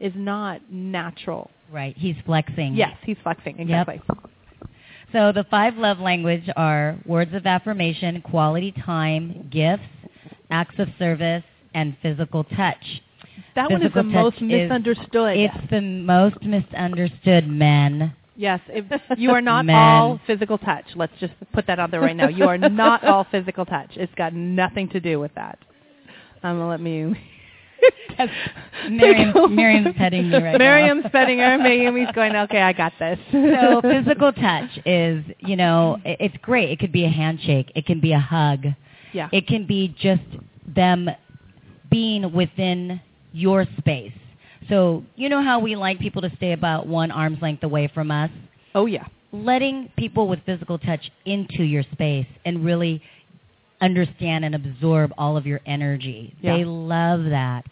[0.00, 1.50] is not natural.
[1.70, 1.96] Right.
[1.96, 2.74] He's flexing.
[2.74, 4.00] Yes, he's flexing exactly.
[5.12, 9.82] So the five love language are words of affirmation, quality time, gifts,
[10.50, 11.44] acts of service,
[11.74, 13.02] and physical touch.
[13.54, 15.36] That one is the most is- misunderstood.
[15.36, 18.14] It's the most misunderstood, men.
[18.34, 18.86] Yes, if
[19.18, 19.76] you are not Men.
[19.76, 20.86] all physical touch.
[20.94, 22.28] Let's just put that out there right now.
[22.28, 23.90] You are not all physical touch.
[23.96, 25.58] It's got nothing to do with that.
[26.42, 27.14] I'm gonna let me.
[28.88, 31.10] Maryum, Maryum's petting me right Maryum's now.
[31.10, 31.58] petting her.
[31.58, 33.18] Maryum's going, okay, I got this.
[33.32, 36.70] so physical touch is, you know, it's great.
[36.70, 37.72] It could be a handshake.
[37.74, 38.66] It can be a hug.
[39.12, 39.28] Yeah.
[39.32, 40.22] It can be just
[40.66, 41.08] them
[41.90, 43.00] being within
[43.32, 44.12] your space.
[44.68, 48.10] So you know how we like people to stay about one arm's length away from
[48.10, 48.30] us?
[48.74, 49.06] Oh yeah.
[49.32, 53.02] Letting people with physical touch into your space and really
[53.80, 56.34] understand and absorb all of your energy.
[56.40, 56.56] Yeah.
[56.56, 57.64] They love that.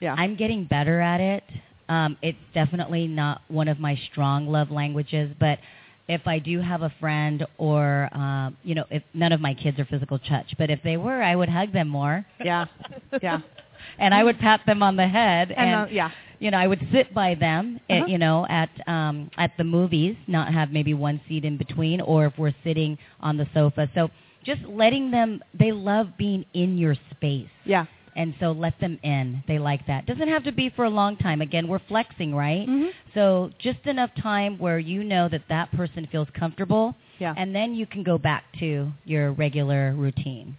[0.00, 0.14] Yeah.
[0.16, 1.44] I'm getting better at it.
[1.88, 5.58] Um, it's definitely not one of my strong love languages, but
[6.08, 9.78] if I do have a friend or, um, you know, if none of my kids
[9.78, 12.26] are physical touch, but if they were, I would hug them more.
[12.44, 12.66] Yeah.
[13.22, 13.40] Yeah.
[13.98, 16.10] and I would pat them on the head And, and, uh, yeah.
[16.38, 18.06] you know, I would sit by them, at, Uh-huh.
[18.06, 22.26] you know, at um at the movies, not have maybe one seat in between or
[22.26, 23.88] if we're sitting on the sofa.
[23.94, 24.10] So
[24.44, 27.48] just letting them they love being in your space.
[27.64, 27.86] Yeah.
[28.14, 29.42] And so let them in.
[29.46, 30.06] They like that.
[30.06, 31.42] Doesn't have to be for a long time.
[31.42, 32.66] Again, we're flexing, right?
[32.66, 32.88] Mhm.
[33.12, 37.34] So just enough time where you know that that person feels comfortable Yeah.
[37.36, 40.56] and then you can go back to your regular routine.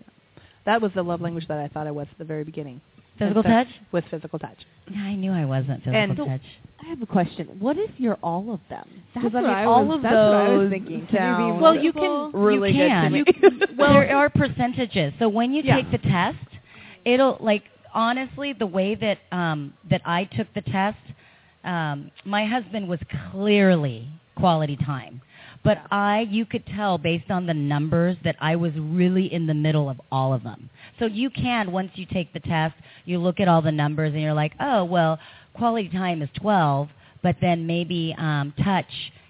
[0.66, 2.80] That was the love language that I thought I was at the very beginning.
[3.20, 3.68] Physical so- touch?
[3.92, 4.58] with physical touch.
[4.96, 6.42] I knew I wasn't physical And- touch.
[6.80, 7.48] I have a question.
[7.60, 8.88] What if you're all of them?
[9.16, 11.08] That's Because I what mean, I all was- of that's what I was those thinking,
[11.08, 11.18] too.
[11.18, 13.04] sound Well, you can really you can.
[13.06, 13.24] to me.
[13.78, 15.14] well, there are percentages.
[15.20, 15.76] So when you Yeah.
[15.78, 16.38] take the test,
[17.04, 17.64] it'll like
[17.94, 21.00] honestly the way that um, that I took the test,
[21.64, 23.00] um, my husband was
[23.32, 25.20] clearly quality time.
[25.68, 29.54] But I, you could tell based on the numbers that I was really in the
[29.54, 30.70] middle of all of them.
[30.98, 32.74] So you can, once you take the test,
[33.06, 35.20] you look at all the numbers and you're like, oh, well,
[35.54, 36.88] quality time is 12,
[37.22, 38.86] but then maybe um, touch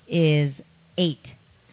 [0.08, 0.54] is
[0.98, 1.18] 8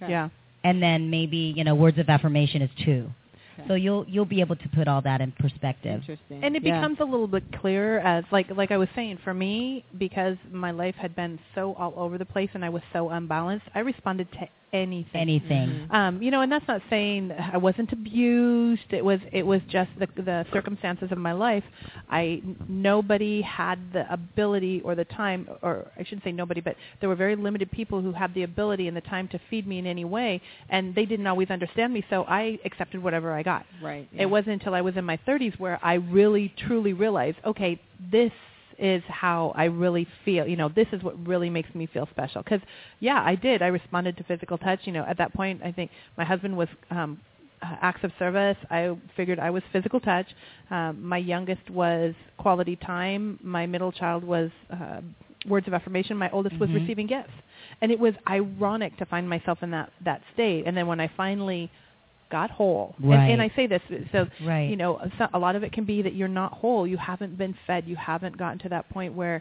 [0.09, 0.29] Yeah.
[0.65, 3.11] and then maybe you know words of affirmation is two.
[3.59, 3.69] Okay.
[3.69, 6.01] So you'll you'll be able to put all that in perspective.
[6.01, 6.43] Interesting.
[6.45, 6.81] And it Yeah.
[6.81, 10.71] becomes a little bit clearer as like like I was saying for me because my
[10.71, 13.67] life had been so all over the place and I was so unbalanced.
[13.75, 15.20] I responded to anything.
[15.20, 15.68] Anything.
[15.68, 15.95] Mm-hmm.
[15.95, 18.91] Um, you know, and that's not saying I wasn't abused.
[18.91, 21.64] It was it was just the the circumstances of my life.
[22.11, 27.09] I nobody had the ability or the time, or I shouldn't say nobody, but there
[27.09, 29.87] were very limited people who had the ability and the time to feed me in
[29.87, 32.05] any way, and they didn't always understand me.
[32.11, 33.64] So I accepted whatever I got.
[33.83, 34.09] right.
[34.12, 38.33] It wasn't until I was in my 30s where I really truly realized, okay, this
[38.79, 40.47] is how I really feel.
[40.47, 42.43] You know, this is what really makes me feel special.
[42.43, 42.61] Because
[43.01, 43.62] yeah, I did.
[43.62, 44.81] I responded to physical touch.
[44.85, 47.20] You know, at that point, I think my husband was um,
[47.62, 48.57] uh, acts of service.
[48.70, 50.27] I figured I was physical touch.
[50.70, 53.39] Um, my youngest was quality time.
[53.43, 55.01] My middle child was uh,
[55.49, 56.16] words of affirmation.
[56.16, 56.75] My oldest was Mhm.
[56.81, 57.33] receiving gifts.
[57.81, 60.64] And it was ironic to find myself in that that state.
[60.66, 61.70] And then when I finally
[62.39, 63.82] got whole, and, and I say this
[64.14, 64.20] so
[64.53, 64.68] Right.
[64.70, 64.93] you know,
[65.39, 66.82] a lot of it can be that you're not whole.
[66.93, 67.80] You haven't been fed.
[67.87, 69.39] You haven't gotten to that point where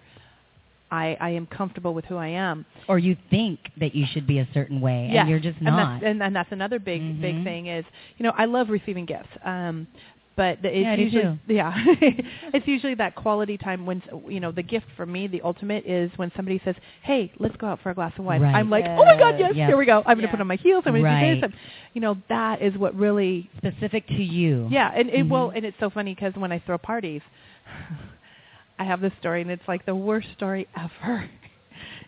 [0.92, 2.66] I, I am comfortable with who I am.
[2.88, 5.78] Or you think that you should be a certain way, and you're just and not.
[5.94, 7.44] that's, and, and that's another big big Mhm.
[7.44, 7.84] thing is
[8.18, 9.34] you know I love receiving gifts.
[9.44, 9.88] Um,
[10.36, 11.74] but the- it's Yeah, usually yeah,
[12.54, 16.10] it's usually that quality time when you know the gift for me the ultimate is
[16.18, 18.56] when somebody says, "Hey, let's go out for a glass of wine." Right.
[18.56, 19.70] I'm like, "Oh my God, yes, Yes.
[19.70, 20.00] here we go!
[20.06, 20.84] I'm going to put on my heels.
[20.88, 21.54] I'm going to do this." I'm,
[21.94, 24.68] you know, that is what really Specific to you.
[24.72, 25.30] yeah, and it Mhm.
[25.30, 27.22] well, and it's so funny because when I throw parties,
[28.80, 31.30] I have this story, and it's like the worst story ever.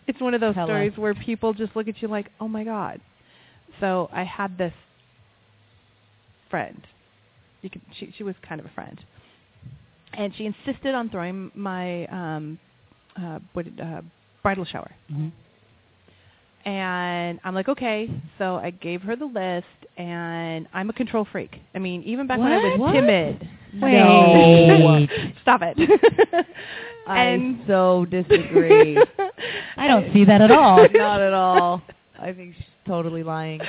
[0.08, 0.98] It's one of those Tell stories us.
[0.98, 3.00] where people just look at you like, "Oh my god."
[3.80, 4.72] So I had this
[6.48, 6.86] friend.
[7.62, 9.00] You could, she she was kind of a friend,
[10.12, 12.58] and she insisted on throwing my um,
[13.20, 14.02] uh, what, uh,
[14.42, 14.90] bridal shower.
[15.12, 15.32] Mhm.
[16.64, 18.10] And I'm like, okay.
[18.38, 21.54] So I gave her the list, and I'm a control freak.
[21.74, 22.92] I mean, even back when I was What?
[22.92, 23.48] timid.
[23.80, 25.10] Wait.
[25.42, 25.76] Stop it.
[27.06, 28.98] I so disagree.
[29.76, 30.88] I don't see that at all.
[30.92, 31.82] Not at all.
[32.18, 33.60] I think she's totally lying.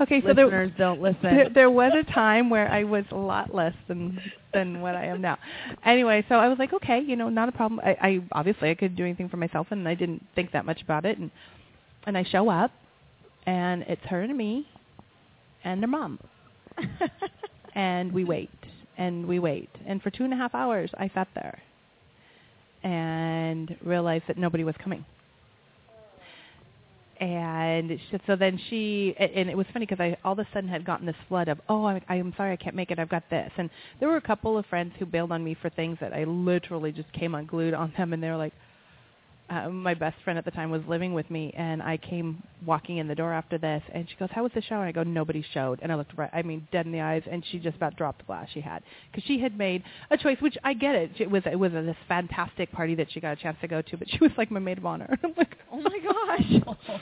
[0.00, 1.22] Okay, so there, Listeners, don't listen.
[1.22, 4.20] there, there was a time where I was a lot less than
[4.52, 5.38] than what I am now.
[5.84, 7.80] Anyway, so I was like, okay, you know, not a problem.
[7.84, 10.82] I, I obviously I could do anything for myself, and I didn't think that much
[10.82, 11.18] about it.
[11.18, 11.30] And
[12.06, 12.72] and I show up,
[13.46, 14.68] and it's her and me,
[15.64, 16.18] and their mom,
[17.74, 18.50] and we wait
[18.96, 21.60] and we wait, and for two and a half hours I sat there,
[22.82, 25.04] and realized that nobody was coming
[27.20, 30.84] and so then she and it was funny because I all of a sudden had
[30.84, 33.28] gotten this flood of oh I, I am sorry I can't make it I've got
[33.30, 33.50] this.
[33.56, 36.24] And there were a couple of friends who bailed on me for things that I
[36.24, 38.54] literally just came unglued on them and they were like
[39.50, 42.96] uh, my best friend at the time was living with me and I came walking
[42.96, 45.02] in the door after this and she goes how was the show and I go
[45.02, 47.76] nobody showed and I looked right I mean dead in the eyes and she just
[47.76, 50.94] about dropped the glass she had because she had made a choice which I get
[50.94, 53.68] it it was it was a, this fantastic party that she got a chance to
[53.68, 56.94] go to but she was like my maid of honor I'm like oh my gosh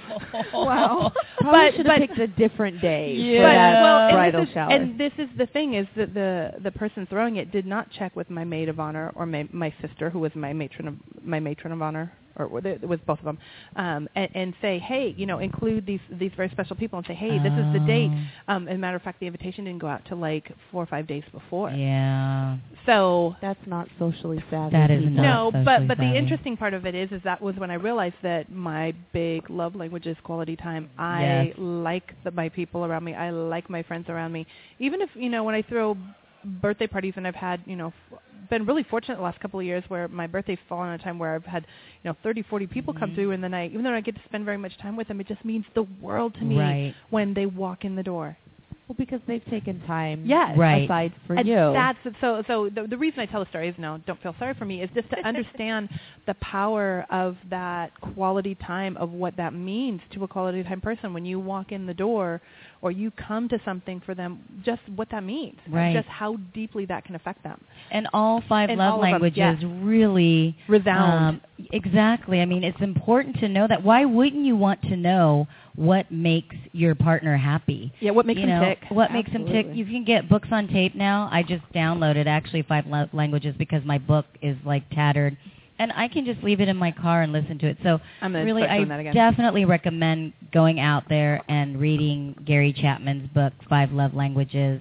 [0.52, 1.12] wow.
[1.14, 3.38] But- Probably should have picked a different day Yeah.
[3.38, 4.70] for that well, and bridal this is, shower.
[4.72, 8.16] And this is the thing is that the the person throwing it did not check
[8.16, 11.38] with my maid of honor or my my sister who was my matron of my
[11.38, 13.38] matron of honor or with- it was both of them
[13.76, 17.14] um and, and say hey you know include these these very special people and say
[17.14, 18.10] hey this is the date
[18.48, 18.52] Oh.
[18.54, 20.86] um as a matter of fact the invitation didn't go out till like four or
[20.86, 22.56] five days before Yeah.
[22.86, 24.72] so That's not socially savvy.
[24.72, 27.40] That is not no, but socially but the interesting part of it is, is that
[27.40, 30.90] was when I realized that my big love language is quality time.
[30.98, 31.54] I Yes.
[31.58, 33.14] like the, my people around me.
[33.14, 34.46] I like my friends around me.
[34.78, 35.96] Even if you know when I throw
[36.44, 38.18] birthday parties, and I've had you know f-
[38.50, 41.18] been really fortunate the last couple of years where my birthday's fallen on a time
[41.18, 41.66] where I've had
[42.02, 43.14] you know 30, 40 people come Mhm.
[43.14, 43.70] through in the night.
[43.72, 45.84] Even though I get to spend very much time with them, it just means the
[46.00, 46.94] world to me Right.
[47.10, 48.36] when they walk in the door.
[48.88, 50.58] Well, because they've taken time Yes.
[50.58, 50.84] Right.
[50.84, 51.54] aside for and you.
[51.54, 52.42] That's so.
[52.48, 54.82] So the, the reason I tell the story is no, don't feel sorry for me.
[54.82, 55.88] Is just to understand
[56.26, 61.14] the power of that quality time of what that means to a quality time person
[61.14, 62.42] when you walk in the door
[62.82, 65.94] or you come to something for them, just what that means, Right.
[65.94, 67.60] just how deeply that can affect them.
[67.92, 69.64] And all five And love all of them, languages yes.
[69.82, 71.40] really Resound.
[71.58, 72.40] Um, exactly.
[72.40, 73.82] I mean, it's important to know that.
[73.84, 77.92] Why wouldn't you want to know what makes your partner happy?
[78.00, 78.78] Yeah, what makes you them know, tick?
[78.88, 79.66] What makes them tick?
[79.72, 81.28] You can get books on tape now.
[81.30, 85.36] I just downloaded actually five lo- languages because my book is like tattered,
[85.82, 87.76] and I can just leave it in my car and listen to it.
[87.82, 89.14] So I'm really, I doing that again.
[89.14, 94.80] definitely recommend going out there and reading Gary Chapman's book, Five Love Languages.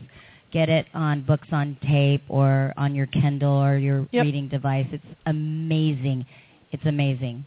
[0.53, 4.25] Get it on books on tape or on your Kindle or your Yep.
[4.25, 4.85] reading device.
[4.91, 6.25] It's amazing.
[6.71, 7.45] It's amazing.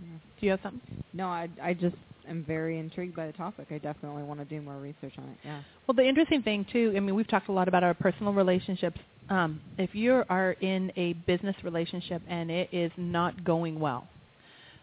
[0.00, 1.04] Do you have something?
[1.12, 1.94] No, I I just
[2.28, 3.68] am very intrigued by the topic.
[3.70, 5.36] I definitely want to do more research on it.
[5.44, 5.60] Yeah.
[5.86, 8.98] Well, the interesting thing too, I mean, we've talked a lot about our personal relationships.
[9.28, 14.06] Um, if you are in a business relationship and it is not going well,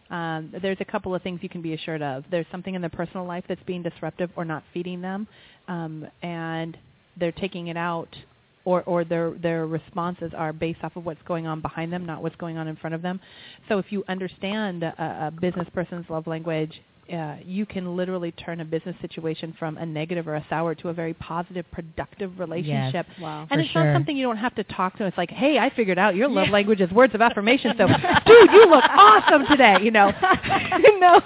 [0.10, 2.24] um, there's a couple of things you can be assured of.
[2.32, 5.28] There's something in their personal life that's being disruptive or not feeding them,
[5.68, 6.76] um, and
[7.20, 8.10] they're taking it out,
[8.66, 12.24] or or their their responses are based off of what's going on behind them, not
[12.24, 13.20] what's going on in front of them.
[13.68, 16.74] So if you understand a, a business person's love language
[17.12, 20.90] uh, you can literally turn a business situation from a negative or a sour to
[20.90, 23.06] a very positive, productive relationship.
[23.22, 23.42] Wow.
[23.50, 23.86] And For it's sure.
[23.86, 25.06] not something you don't have to talk to.
[25.06, 26.54] It's like, hey, I figured out your love Yeah.
[26.54, 27.74] language is words of affirmation.
[27.78, 27.88] So,
[28.26, 29.78] dude, you look awesome today.
[29.82, 30.12] You know,
[30.84, 31.22] you know,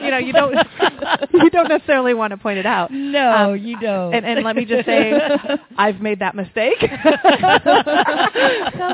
[0.00, 0.56] you know, you don't,
[1.34, 2.90] you don't necessarily want to point it out.
[2.90, 4.14] No, Um, you don't.
[4.14, 5.12] And, and let me just say,
[5.76, 6.78] I've made that mistake.
[6.80, 6.96] Tell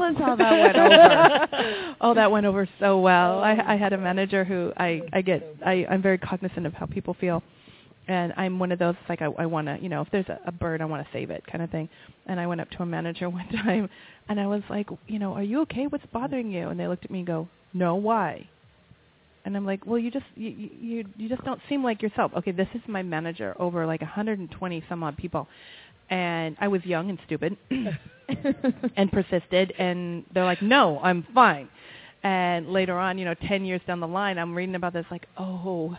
[0.03, 1.97] us how that went over.
[2.01, 3.41] oh, that went over so well.
[3.41, 6.87] I, I had a manager who I, I get, I, I'm very cognizant of how
[6.87, 7.43] people feel.
[8.09, 10.39] And I'm one of those, like, I, I want to, you know, if there's a,
[10.47, 11.89] a bird, I want to save it kind of thing.
[12.27, 13.89] And I went up to a manager one time,
[14.29, 15.87] and I was like, you know, are you okay?
[15.89, 16.69] What's bothering you?
[16.69, 18.49] And they looked at me and go, no, why?
[19.45, 22.33] And I'm like, well, you just you you you you just don't seem like yourself.
[22.37, 25.47] Okay, this is my manager over like 120 some odd people,
[26.11, 27.57] and I was young and stupid,
[28.97, 29.73] and persisted.
[29.79, 31.69] And they're like, no, I'm fine.
[32.27, 35.29] And later on, you know, 10 years down the line, I'm reading about this like,
[35.39, 35.97] oh,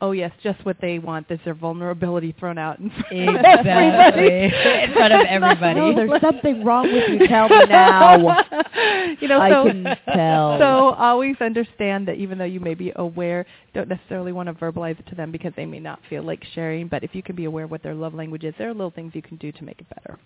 [0.00, 1.28] oh yes, just what they want.
[1.28, 4.26] There's their vulnerability thrown out in front of everybody.
[4.46, 5.80] In front of everybody.
[5.80, 7.28] No, there's something wrong with you.
[7.28, 8.16] Tell me now.
[9.20, 9.84] you know, I so, can
[10.14, 10.58] tell.
[10.58, 14.98] So always understand that even though you may be aware, don't necessarily want to verbalize
[14.98, 16.88] it to them because they may not feel like sharing.
[16.88, 18.92] But if you can be aware of what their love language is, there are little
[18.92, 20.18] things you can do to make it better.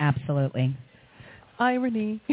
[0.00, 0.76] Absolutely.
[1.60, 2.20] Irony.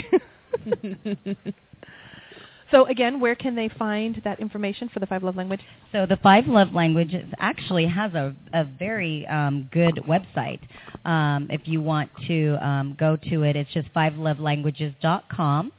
[2.74, 5.61] so again, where can they find that information for the five love language?
[5.91, 10.59] So the Five Love Languages actually has a, a very um, good website.
[11.05, 15.71] Um, if you want to um, go to it, it's just fivelovelanguages.com.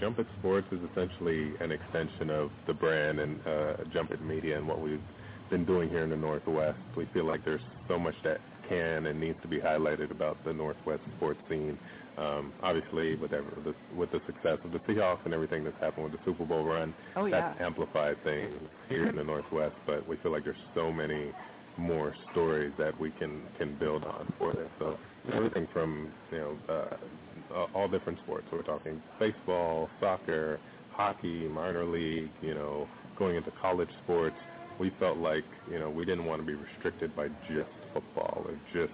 [0.00, 4.56] Jump It Sports is essentially an extension of the brand and uh, Jump It Media
[4.56, 5.00] and what we've
[5.50, 6.78] been doing here in the Northwest.
[6.96, 8.38] We feel like there's so much that
[8.68, 11.78] can and needs to be highlighted about the Northwest sports scene.
[12.16, 16.04] Um, obviously, with ever, the, with the success of the Seahawks and everything that's happened
[16.10, 17.40] with the Super Bowl run, Oh, yeah.
[17.52, 18.52] that's amplified things
[18.88, 19.76] here in the Northwest.
[19.86, 21.30] But we feel like there's so many
[21.76, 24.68] more stories that we can can build on for this.
[24.80, 24.98] So
[25.32, 28.46] everything from you know uh, uh, all different sports.
[28.50, 30.58] So we're talking baseball, soccer,
[30.90, 32.30] hockey, minor league.
[32.42, 34.34] You know, going into college sports.
[34.80, 37.70] We felt like you know we didn't want to be restricted by just
[38.00, 38.92] football or just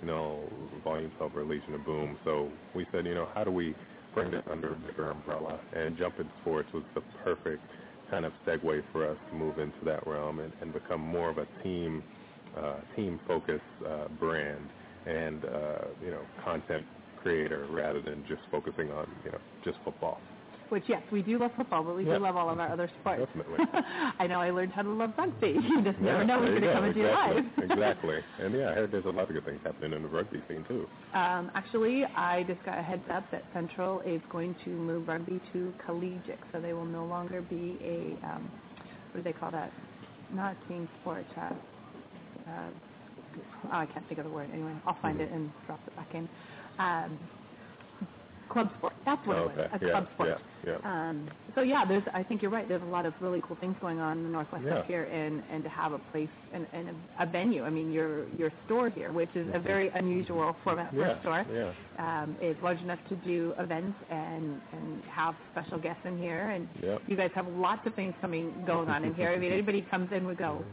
[0.00, 0.48] you know
[0.82, 2.18] volume 12 or Legion of Boom.
[2.24, 3.74] So we said, you know, how do we
[4.14, 5.60] bring it under a bigger umbrella?
[5.72, 7.62] And Jump It Sports was the perfect
[8.10, 11.38] kind of segue for us to move into that realm and, and become more of
[11.38, 12.02] a team
[12.56, 14.70] uh, team focused uh, brand
[15.06, 16.84] and uh, you know content
[17.20, 20.20] creator rather than just focusing on you know just football.
[20.70, 22.16] Which yes, we do love football, but we Yeah.
[22.18, 23.20] do love all of our other sports.
[23.26, 23.58] Definitely.
[24.18, 25.56] I know I learned how to love rugby.
[25.62, 26.88] You just never Yeah, know what's there going to come go.
[26.88, 27.34] into your exactly.
[27.42, 27.70] life.
[27.70, 28.16] exactly.
[28.40, 30.64] And yeah, I heard there's a lot of good things happening in the rugby scene
[30.68, 30.88] too.
[31.14, 35.40] Um, actually, I just got a heads up that Central is going to move rugby
[35.52, 38.50] to collegiate, so they will no longer be a um,
[39.12, 39.70] what do they call that?
[40.34, 41.24] Not a team sport.
[41.36, 41.40] Uh,
[42.50, 42.70] uh,
[43.66, 44.48] oh, I can't think of the word.
[44.52, 45.32] Anyway, I'll find Mm-hmm.
[45.32, 46.28] it and drop it back in.
[46.78, 47.18] Um,
[48.54, 48.94] club sport.
[49.04, 49.58] That's what Oh, it was.
[49.58, 49.84] okay.
[49.84, 50.28] A yeah, club sport.
[50.64, 50.90] yeah, yeah.
[51.10, 52.02] Um, so yeah, there's.
[52.14, 52.66] I think you're right.
[52.66, 54.78] There's a lot of really cool things going on in the Northwest Yeah.
[54.78, 57.64] up here, and and to have a place and, and a, a venue.
[57.64, 61.20] I mean, your your store here, which is a very unusual format for yeah, a
[61.20, 61.44] store.
[61.52, 61.72] yeah.
[62.22, 66.66] Um, it's large enough to do events and and have special guests in here, and
[66.82, 67.02] Yep.
[67.08, 69.30] you guys have lots of things coming going on in here.
[69.30, 70.64] I mean, anybody comes in we go,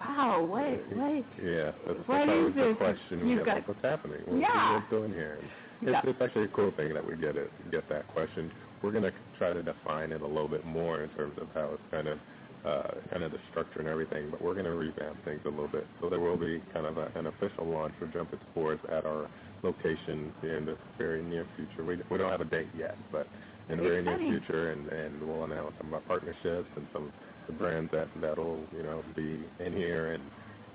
[0.00, 0.62] wow, what
[0.96, 1.24] what?
[1.42, 2.76] Yeah, that's, What that's is this?
[2.76, 3.28] question.
[3.28, 4.20] You've got- what's happening?
[4.26, 4.74] What, Yeah.
[4.74, 5.38] What's doing here?
[5.82, 6.02] It's, Yeah.
[6.04, 8.52] it's actually a cool thing that we get it, get that question.
[8.82, 11.70] We're going to try to define it a little bit more in terms of how
[11.74, 12.18] it's kind of,
[12.64, 15.68] uh, kind of the structure and everything, but we're going to revamp things a little
[15.68, 15.86] bit.
[16.00, 19.06] So there will be kind of a, an official launch for Jump It Sports at
[19.06, 19.28] our
[19.62, 21.84] location in the very near future.
[21.84, 23.26] We, we don't have a date yet, but
[23.68, 27.04] in the very near future, and, and we'll announce some of our partnerships and some
[27.04, 27.12] of
[27.46, 30.22] the brands that that'll you know be in here, and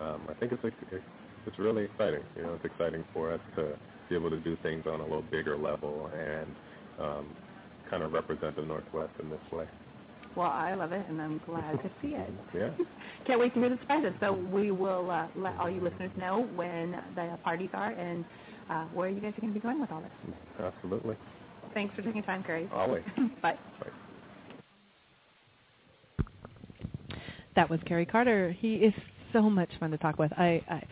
[0.01, 1.03] um, I think it's, it's
[1.45, 2.21] it's really exciting.
[2.35, 3.75] You know, it's exciting for us to
[4.09, 6.47] be able to do things on a little bigger level and
[6.99, 7.35] um,
[7.89, 9.65] kind of represent the Northwest in this way.
[10.35, 12.29] Well, I love it, and I'm glad to see it.
[12.53, 12.69] Yeah.
[13.27, 14.13] Can't wait to hear the surprises.
[14.19, 18.23] So we will uh, let all you listeners know when the parties are and
[18.69, 20.35] uh, where you guys are going to be going with all this.
[20.59, 21.15] Absolutely.
[21.73, 22.69] Thanks for taking time, Kerry.
[22.71, 23.03] Always.
[23.41, 23.57] Bye.
[27.55, 28.55] That was Kerry Carter.
[28.59, 28.93] He is
[29.33, 30.31] so much fun to talk with.
[30.33, 30.83] I, I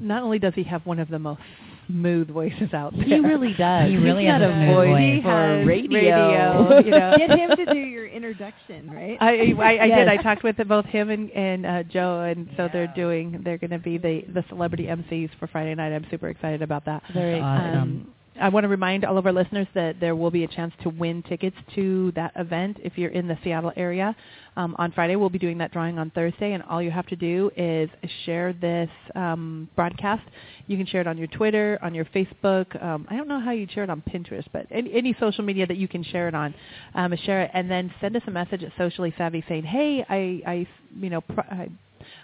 [0.00, 1.40] not only does he have one of the most
[1.88, 3.04] smooth voices out there.
[3.04, 3.90] He really does.
[3.90, 5.00] He really He's has got a voice voice.
[5.16, 6.00] He for has radio.
[6.00, 7.14] radio, you know.
[7.18, 9.18] Get him to do your introduction, right?
[9.20, 9.98] I I, I Yes.
[9.98, 10.08] did.
[10.08, 13.40] I talked with both him and and uh, Joe, and so they're doing.
[13.44, 15.92] They're going to be the the celebrity MCs for Friday night.
[15.92, 17.02] I'm super excited about that.
[17.12, 17.78] Very Awesome.
[17.80, 20.72] Um, I want to remind all of our listeners that there will be a chance
[20.82, 24.16] to win tickets to that event if you're in the Seattle area.
[24.56, 27.16] Um, on Friday, we'll be doing that drawing on Thursday, and all you have to
[27.16, 27.90] do is
[28.24, 30.22] share this um, broadcast.
[30.66, 32.82] You can share it on your Twitter, on your Facebook.
[32.82, 35.66] Um, I don't know how you share it on Pinterest, but any, any social media
[35.66, 36.54] that you can share it on,
[36.94, 40.50] um, share it, and then send us a message at Socially Savvy saying, "Hey, I,
[40.50, 40.66] I
[40.98, 41.68] you know, pr- I,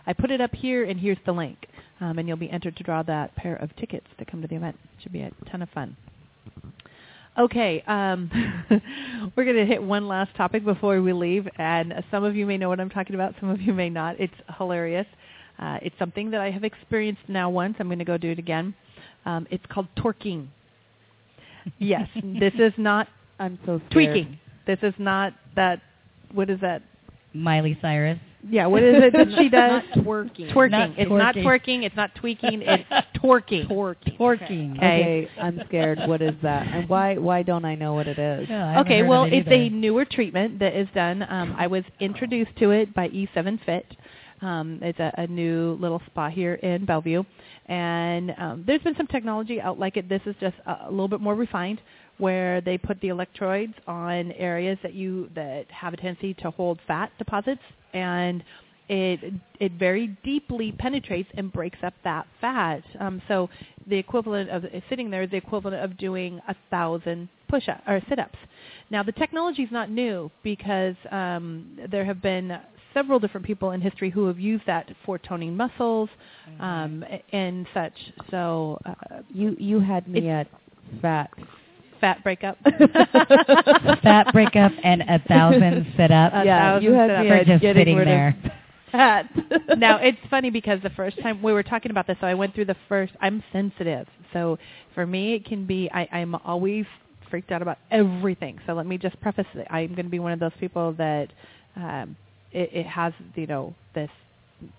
[0.07, 1.67] I put it up here, and here's the link."
[2.01, 4.57] um, and you'll be entered to draw that pair of tickets to come to the
[4.57, 4.77] event.
[5.03, 5.97] Should be a ton of fun.
[7.39, 8.31] Okay, um,
[9.37, 12.59] we're going to hit one last topic before we leave, and some of you may
[12.59, 14.19] know what I'm talking about, some of you may not.
[14.19, 15.07] It's hilarious.
[15.59, 17.77] Uh, it's something that I have experienced now once.
[17.79, 18.75] I'm going to go do it again.
[19.25, 20.49] Um, it's called torquing.
[21.79, 22.09] Yes,
[22.41, 23.93] this is not I'm so scared.
[23.93, 24.39] tweaking.
[24.67, 25.81] This is not that.
[26.33, 26.83] What is that?
[27.35, 28.19] Miley Cyrus.
[28.49, 29.83] Yeah, what is it that she does?
[29.97, 30.53] Not twerking.
[30.53, 30.71] Twerking.
[30.71, 31.45] Not it's not twerking.
[31.45, 31.83] twerking.
[31.85, 32.63] It's not tweaking.
[32.63, 32.85] It's
[33.17, 33.67] torquing.
[33.69, 34.17] Twerking.
[34.19, 34.77] Twerking.
[34.77, 34.87] Okay.
[34.87, 35.99] Okay, I'm scared.
[36.07, 36.67] What is that?
[36.69, 38.49] And why why don't I know what it is?
[38.49, 41.25] Yeah, Okay, well, it it's a newer treatment that is done.
[41.29, 43.87] Um, I was introduced to it by E7 Fit.
[44.41, 47.25] Um, it's a, a new little spa here in Bellevue,
[47.67, 50.09] and um, there's been some technology out like it.
[50.09, 51.81] This is just a, a little bit more refined,
[52.19, 56.79] where they put the electrodes on areas that you that have a tendency to hold
[56.87, 57.63] fat deposits,
[57.93, 58.43] and
[58.89, 62.83] it it very deeply penetrates and breaks up that fat.
[63.01, 63.49] Um, so
[63.87, 68.01] the equivalent of sitting there is the equivalent of doing a thousand push up or
[68.09, 68.39] sit ups.
[68.91, 72.59] Now the technology is not new because um, there have been
[72.95, 76.09] several different people in history who have used that for toning muscles
[76.61, 77.93] um, and such.
[78.31, 78.95] So uh,
[79.29, 80.49] You you had me at
[81.03, 81.31] fat.
[82.01, 82.59] Fat breakup.
[84.03, 86.35] Fat breakup and a thousand sit-ups.
[86.37, 87.25] A yeah, thousand you had sit-ups.
[87.25, 88.37] me For just getting sitting rid there.
[88.45, 88.53] of
[88.93, 89.31] fat.
[89.79, 92.55] now it's funny because the first time we were talking about this, so I went
[92.55, 93.13] through the first.
[93.21, 94.59] I'm sensitive, so
[94.95, 95.91] for me it can be.
[95.93, 96.85] I, I'm always
[97.31, 98.59] freaked out about everything.
[98.67, 99.67] So let me just preface it.
[99.71, 101.29] I'm going to be one of those people that
[101.77, 102.17] um,
[102.53, 104.11] it, it has, you know, this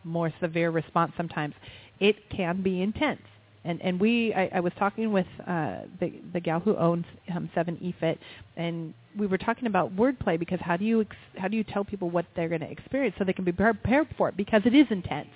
[0.04, 1.54] more severe response sometimes.
[2.00, 3.22] It can be intense.
[3.66, 7.06] And and we, I, I was talking with uh, the the gal who owns
[7.36, 8.18] um, Seven eFit,
[8.56, 11.84] and we were talking about wordplay because how do you ex- how do you tell
[11.84, 14.74] people what they're going to experience so they can be prepared for it because it
[14.74, 15.30] is intense.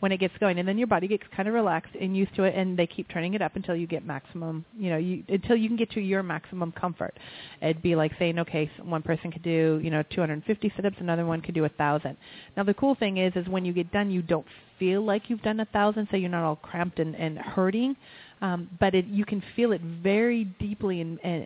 [0.00, 2.44] When it gets going, and then your body gets kind of relaxed and used to
[2.44, 5.56] it, and they keep turning it up until you get maximum, you know, you until
[5.56, 7.18] you can get to your maximum comfort.
[7.62, 11.40] It'd be like saying, okay, one person could do, you know, 250 sit-ups, another one
[11.40, 12.16] could do a thousand.
[12.56, 14.46] Now the cool thing is, is when you get done, you don't
[14.78, 17.96] feel like you've done a thousand, so you're not all cramped and, and hurting,
[18.42, 21.44] um, but it, you can feel it very deeply and, and,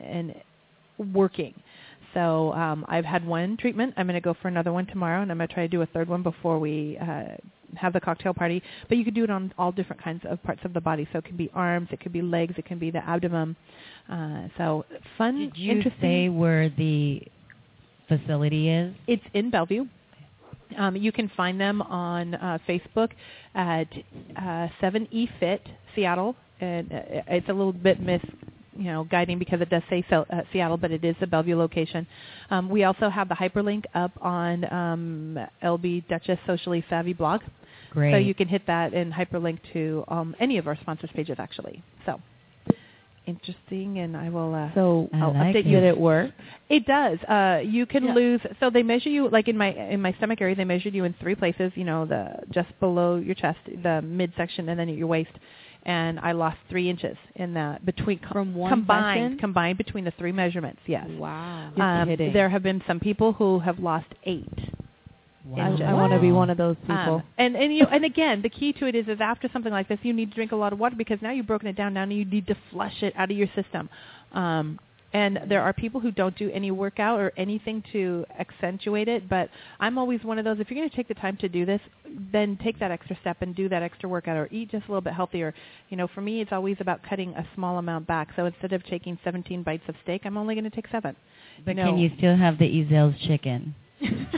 [0.99, 1.55] and working.
[2.15, 3.95] So um, I've had one treatment.
[3.97, 5.83] I'm going to go for another one tomorrow, and I'm going to try to do
[5.83, 7.37] a third one before we uh,
[7.77, 8.63] have the cocktail party.
[8.89, 11.09] But you could do it on all different kinds of parts of the body.
[11.13, 13.57] So it can be arms, it could be legs, it can be the abdomen.
[14.11, 14.85] Uh, so
[15.17, 16.01] fun, Did you interesting.
[16.01, 17.23] say where the
[18.09, 18.95] facility is?
[19.07, 19.87] It's in Bellevue.
[20.77, 23.11] Um, you can find them on uh, Facebook
[23.55, 23.89] at
[24.37, 28.21] uh, 7E Fit Seattle, and uh, it's a little bit mis
[28.77, 31.57] you know guiding because it does say so, uh, Seattle, but it is the Bellevue
[31.57, 32.07] location.
[32.51, 37.43] Um, we also have the hyperlink up on um, LB Dutchess Socially Savvy blog,
[37.91, 38.12] Great.
[38.12, 41.83] so you can hit that and hyperlink to um, any of our sponsors pages actually.
[42.07, 42.21] So
[43.27, 44.55] interesting, and I will.
[44.55, 45.67] Uh, So I'll like update it.
[45.67, 45.81] you.
[45.81, 46.31] did it work?
[46.69, 47.19] It does.
[47.29, 48.15] Uh, you can Yeah.
[48.15, 48.41] lose.
[48.59, 50.55] So they measure you like in my in my stomach area.
[50.55, 51.73] They measured you in three places.
[51.75, 55.31] You know, the just below your chest, the midsection, and then at your waist.
[55.85, 60.33] And I lost three inches in that between From one combined combined between the three
[60.33, 60.81] measurements.
[60.87, 61.07] Yes.
[61.09, 61.73] Wow.
[61.77, 64.59] Um, there have been some people who have lost eight.
[65.57, 65.77] I, Wow.
[65.87, 67.17] I want to be one of those people.
[67.17, 69.89] Um, and and you and again, the key to it is is after something like
[69.89, 71.95] this, you need to drink a lot of water because now you've broken it down.
[71.95, 73.89] Now you need to flush it out of your system.
[74.33, 74.79] Um,
[75.12, 79.29] and there are people who don't do any workout or anything to accentuate it.
[79.29, 79.51] But
[79.81, 80.61] I'm always one of those.
[80.61, 81.81] If you're going to take the time to do this,
[82.33, 85.01] then take that extra step and do that extra workout or eat just a little
[85.01, 85.53] bit healthier.
[85.89, 88.29] You know, for me, it's always about cutting a small amount back.
[88.37, 91.17] So instead of taking 17 bites of steak, I'm only going to take seven.
[91.65, 91.87] But No.
[91.87, 93.75] can you still have the Ezell's chicken?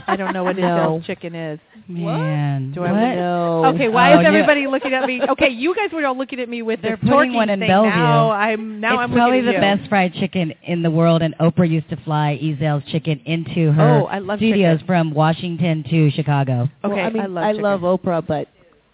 [0.07, 0.63] I don't know what No.
[0.63, 1.59] Ezell's chicken is.
[1.87, 3.15] Man, Do I what?
[3.15, 3.65] No.
[3.73, 4.27] Okay, why Oh, is yeah.
[4.29, 5.21] everybody looking at me?
[5.21, 7.69] Okay, you guys were all looking at me with They're this putting one in thing.
[7.69, 7.89] Bellevue.
[7.95, 9.59] Now I'm now it's I'm probably the you.
[9.59, 13.71] best fried chicken in the world, and Oprah used to fly Ezell's chicken into oh,
[13.73, 14.87] her Oh, I love studios chicken.
[14.87, 16.69] from Washington to Chicago.
[16.83, 17.63] Okay, well, I mean, I love I chicken.
[17.63, 18.47] love Oprah, but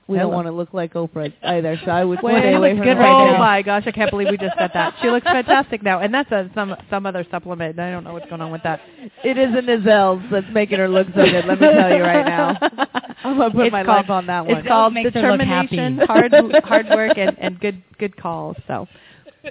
[0.10, 1.80] we I don't want to look like Oprah either.
[1.86, 3.36] So I would Well, stay it away looks from good her right now.
[3.36, 4.96] Oh my gosh, I can't believe we just said that.
[5.02, 7.80] She looks fantastic now, and that's a, some some other supplement.
[7.80, 8.82] I don't know what's going on with that.
[9.24, 11.46] It isn't Ezell's that's making her look so good.
[11.46, 12.58] Let me tell you right now.
[13.24, 14.58] I'm gonna put It's my called- life on that one.
[14.58, 16.34] It's called makes her determination, hard
[16.64, 18.58] hard work, and, and good good calls.
[18.68, 18.88] So,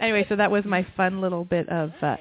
[0.01, 2.17] anyway, so that was my fun little bit of uh,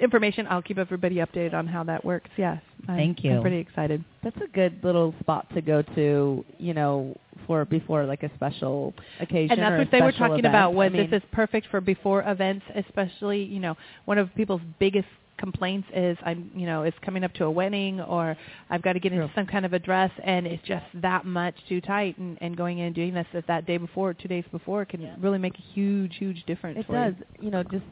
[0.00, 0.46] information.
[0.48, 2.30] I'll keep everybody updated on how that works.
[2.36, 3.32] Yes, I'm, Thank you.
[3.34, 4.04] I'm pretty excited.
[4.22, 7.16] That's a good little spot to go to, you know,
[7.46, 9.52] for before like a special occasion.
[9.52, 10.46] And that's what they were talking event.
[10.46, 10.72] about.
[10.72, 14.62] I Was mean, this is perfect for before events, especially you know one of people's
[14.78, 15.08] biggest
[15.38, 18.36] complaints is I'm you know it's coming up to a wedding or
[18.70, 19.34] I've got to get into True.
[19.34, 22.78] some kind of a dress and it's just that much too tight and, and going
[22.78, 25.54] in and doing this that, that day before or two days before can really make
[25.54, 26.78] a huge huge difference.
[26.78, 27.14] it does.
[27.38, 27.46] You.
[27.46, 27.84] You know, just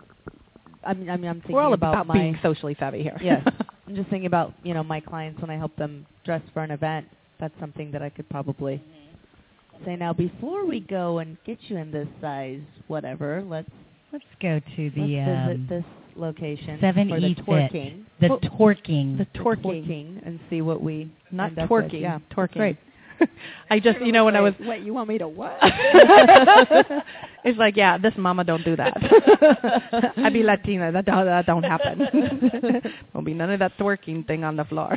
[0.87, 3.19] I mean, I mean, I'm thinking We're all about, about my being socially savvy here.
[3.23, 3.47] yes.
[3.87, 6.71] I'm just thinking about you know my clients when I help them dress for an
[6.71, 7.07] event.
[7.41, 9.04] That's something that I could probably mm-hmm.
[9.85, 13.43] Say now before we go and get you in this size, whatever.
[13.47, 13.71] Let's
[14.15, 15.85] Let's go to the um, visit this
[16.15, 17.45] location Seven for the E Fit.
[17.47, 18.05] twerking.
[18.21, 19.19] the twerking.
[19.19, 21.87] the The twerking, and see what we not up with.
[21.91, 22.01] twerking.
[22.01, 22.53] Yeah, twerking.
[22.53, 22.77] great.
[23.71, 25.59] I just you know when I was Wait, you want me to what?
[27.45, 28.93] it's like, yeah, this mama don't do that.
[30.17, 30.93] I be Latina.
[30.93, 32.83] That don't, that don't happen.
[33.13, 34.97] Won't be none of that twerking thing on the floor.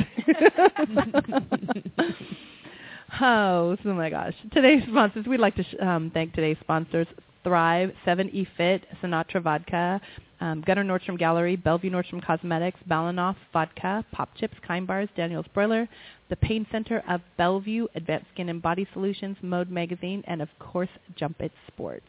[3.19, 4.33] Oh, oh my gosh.
[4.53, 7.07] Today's sponsors, we'd like to sh- um, thank today's sponsors,
[7.43, 9.99] Thrive, 7E Fit, Sinatra Vodka,
[10.39, 15.87] um, Gunnar Nordstrom Gallery, Bellevue Nordstrom Cosmetics, Balinoff Vodka, Pop Chips, Kind Bars, Daniel's Broiler,
[16.29, 20.89] the Pain Center of Bellevue, Advanced Skin and Body Solutions, Mode Magazine, and of course,
[21.15, 22.05] Jump It Sports.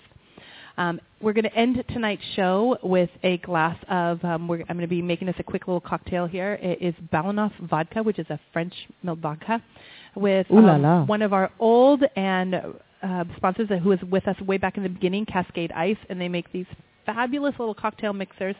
[0.79, 4.25] Um, we're going to end tonight's show with a glass of.
[4.25, 6.55] Um, we're, I'm going to be making us a quick little cocktail here.
[6.63, 8.73] It is Balinoff vodka, which is a French
[9.03, 9.61] milled vodka,
[10.15, 12.55] with um, one of our old and
[13.03, 16.29] uh, sponsors who was with us way back in the beginning, Cascade Ice, and they
[16.29, 16.67] make these
[17.13, 18.57] fabulous little cocktail mixers.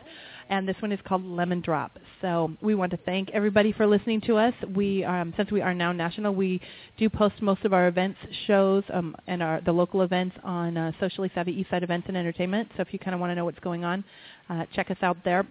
[0.49, 1.91] And this one is called Lemon Drop.
[2.21, 4.53] So we want to thank everybody for listening to us.
[4.75, 6.59] We, um, since we are now national, we
[6.97, 8.17] do post most of our events,
[8.47, 12.67] shows, um, and our the local events on uh, Socially Savvy Eastside Events and Entertainment.
[12.75, 14.03] So if you kind of want to know what's going on,
[14.49, 15.45] uh, check us out there.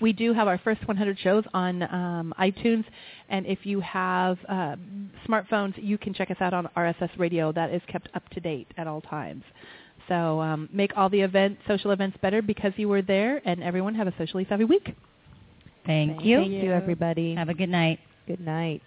[0.00, 2.84] We do have our first 100 shows on um, iTunes,
[3.28, 4.76] and if you have uh,
[5.28, 7.52] smartphones, you can check us out on RSS Radio.
[7.52, 9.44] That is kept up to date at all times.
[10.08, 13.94] So um, make all the event, social events better because you were there, and everyone
[13.94, 14.94] have a socially savvy week.
[15.86, 16.38] Thank you.
[16.38, 17.34] Thank you, everybody.
[17.34, 18.00] Have a good night.
[18.26, 18.82] Good night.